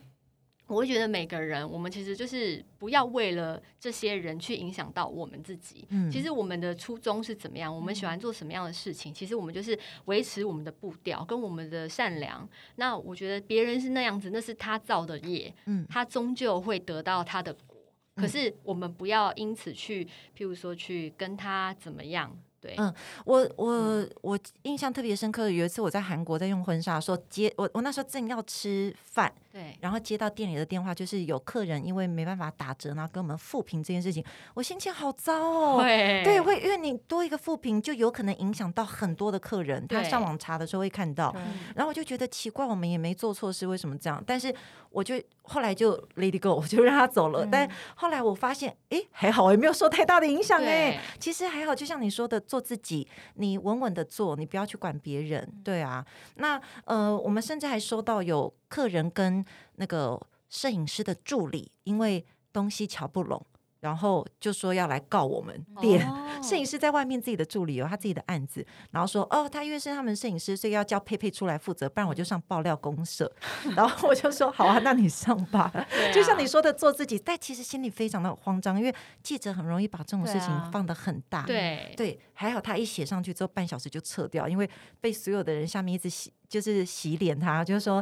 [0.67, 5.87] 我会觉得每个人，我们其实就是不要为了这些人去影响到我们自己。
[5.91, 7.75] 嗯，其实我们的初衷是怎么样？
[7.75, 9.13] 我们喜欢做什么样的事情？
[9.13, 12.49] 其实我们就是维持我们的步调跟我们的善良。
[12.77, 17.79] 那我觉得别人是那样子，那是他造的业，嗯，他终究会得到他的果。
[18.17, 20.05] 可是我们不要因此去，
[20.37, 22.35] 譬如说去跟他怎么样。
[22.61, 22.95] 对嗯，
[23.27, 34.25] 我我我印象特别深刻的有一次我在韩国在用婚纱的时候接我我那时候正要吃饭，对，然后接到店里的电话，就是有客人因为没办法打折，然后跟我们复评这件事情，
[34.55, 41.35] 我心情好糟哦，会对，会因为你多一个复评，就有可能影响到很多的客人，他上网查的时候会看到，
[41.75, 44.23] 然后我就觉得奇怪，我们也没做错事，为什么这样？
[44.27, 44.55] 但是
[44.91, 47.45] 我就后来就 Lady go，我就让他走了。
[47.45, 52.35] 嗯、但后来我发现，哎，还好，也没有受太大的影响，哎，其实还好，就像你说的。
[52.47, 56.05] 做自己，你稳稳的做，你不要去管别人，对啊。
[56.37, 59.45] 那呃，我们甚至还收到有客人跟
[59.77, 63.47] 那个摄影师的助理，因为东西瞧不拢。
[63.79, 66.11] 然后就说要来告我们店
[66.43, 73.31] 摄影师在外面自己的助理有他自己的案子，然后说哦，他因为是他们摄影师，所以要叫佩佩出来负责，不然我就上爆料公社。
[73.77, 75.71] 然后我就说好啊，那你上吧。
[76.15, 81.43] 就像你说的做自己，但其实心里非常的慌张，因为记者很容易把这种事情放得很大。
[81.43, 84.69] 对对，还好他一写上去之后半小时就撤掉，因为
[84.99, 86.33] 被所有的人下面一直写。
[86.55, 87.99] 就是洗脸他，就是说，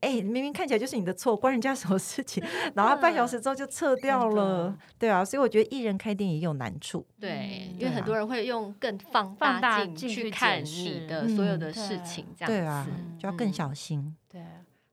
[0.00, 2.42] 哎、欸，明明看起来就是你的错，关人家什么事情？
[2.74, 12.88] 然后半小时之后就撤掉了，对啊，所以我觉得艺人开店也有难处，对，因为很多人会用更放大镜去看你的所有的事情，这样子，对啊，
[13.20, 14.12] 就要更小心。
[14.28, 14.42] 对，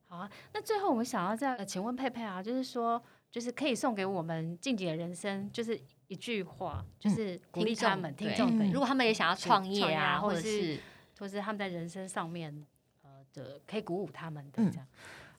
[0.08, 3.02] 好啊，那最后我们想要再请问佩佩啊，就是说，
[3.32, 10.80] 就是可以送给我们静姐的人生，就是一句话，就是鼓励他们听众们，如果他们也想要创业啊，或者是。
[11.20, 12.66] 或是他们在人生上面，呃
[13.40, 14.86] 的可以鼓舞他们的这样。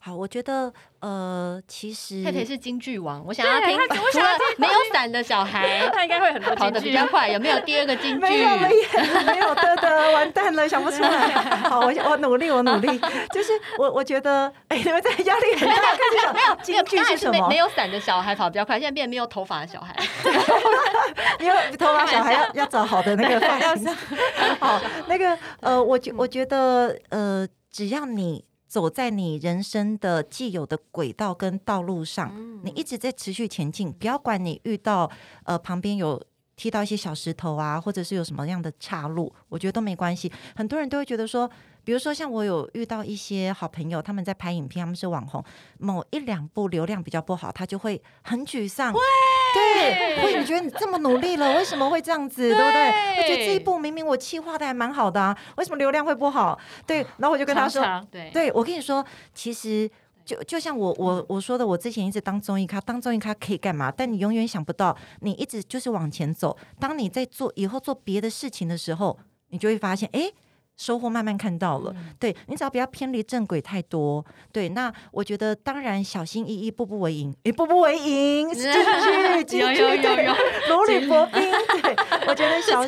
[0.03, 3.77] 好，我觉得呃，其实佩佩是京剧王，我想要听。
[3.77, 7.29] 我想要听没有伞的小孩， 他应该会很多跑的比较快。
[7.29, 8.19] 有没有第二个京 剧？
[8.19, 8.89] 没有了耶，
[9.27, 11.29] 没有的的，完蛋了，想不出来。
[11.69, 12.99] 好，我我努力，我努力。
[13.31, 16.33] 就是我我觉得，哎，你们这压力很大。
[16.33, 17.47] 没有京剧是什么？
[17.51, 19.95] 没有伞的小孩跑比较快，现在变成没有头发的小孩。
[21.39, 23.95] 没有头发小孩要要找好的那个发型。
[24.59, 28.45] 好，那个呃，我觉我觉得呃，只要你。
[28.71, 35.11] 走在你人生的既有的轨道跟道路上，你一直在持续前进，不要管你遇到
[35.43, 40.31] 呃旁边有踢到一些小石头啊，或者是有什么样的岔路，我觉得都没关系。
[40.55, 41.51] 很多人都会觉得说。
[41.83, 45.43] 比如说，像我有遇到一些好朋友，他们在拍影片，他们是网红，
[45.79, 48.93] 某一两部流量比较不好，他就会很沮丧。
[49.55, 52.43] 会对，会你觉得你这么努力了，为什么会这样子？
[52.49, 52.91] 对，对不对？
[53.19, 56.59] 我觉得这一部明明我企划的还蛮好的啊，为什么流量会不好？
[56.87, 59.91] 对，然后我就跟他说，常常对，对我跟你说，其实
[60.25, 63.91] 就就像我我我说的，我之前一直当综艺咖，当综艺咖可以干嘛？
[63.91, 66.57] 但你永远想不到，你一直就是往前走。
[66.79, 70.31] 当你在做以后做别的事情的时候，你就会发现，哎。
[70.81, 80.35] 收获慢慢看到了，嗯、对，你只要不要偏离正轨太多，对，那我觉得当然小心翼翼，步步为营，诶，步步为营， 进去，进去，有有有有，
[80.71, 81.43] 如履薄冰，
[81.83, 81.95] 对，
[82.27, 82.83] 我觉得 小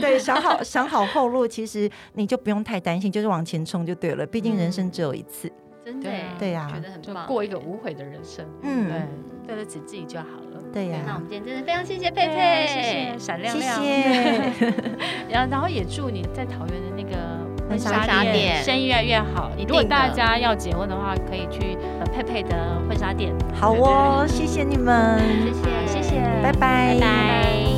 [0.00, 5.46] 对想好想好后路，其实你就不用太担心，就是往前冲就对了，毕竟人生只有一次，
[5.86, 6.10] 嗯、真的，
[6.40, 7.46] 对呀，觉得很棒，过一。
[7.46, 8.88] 个无悔的人生，嗯，
[9.46, 10.47] 对，对得起自己就好了。
[10.72, 14.72] 对呀，那我们今天真的非常谢谢佩佩，谢谢闪亮亮，谢谢。
[15.30, 17.16] 然 后然后也祝你在桃园的那个
[17.68, 19.50] 婚纱店生意越来越好。
[19.58, 21.76] 如果大家要结婚的话，可以去
[22.14, 23.32] 佩佩的婚纱店。
[23.54, 25.18] 好哦，谢谢你们，
[25.86, 27.77] 谢谢谢谢，拜拜，拜拜。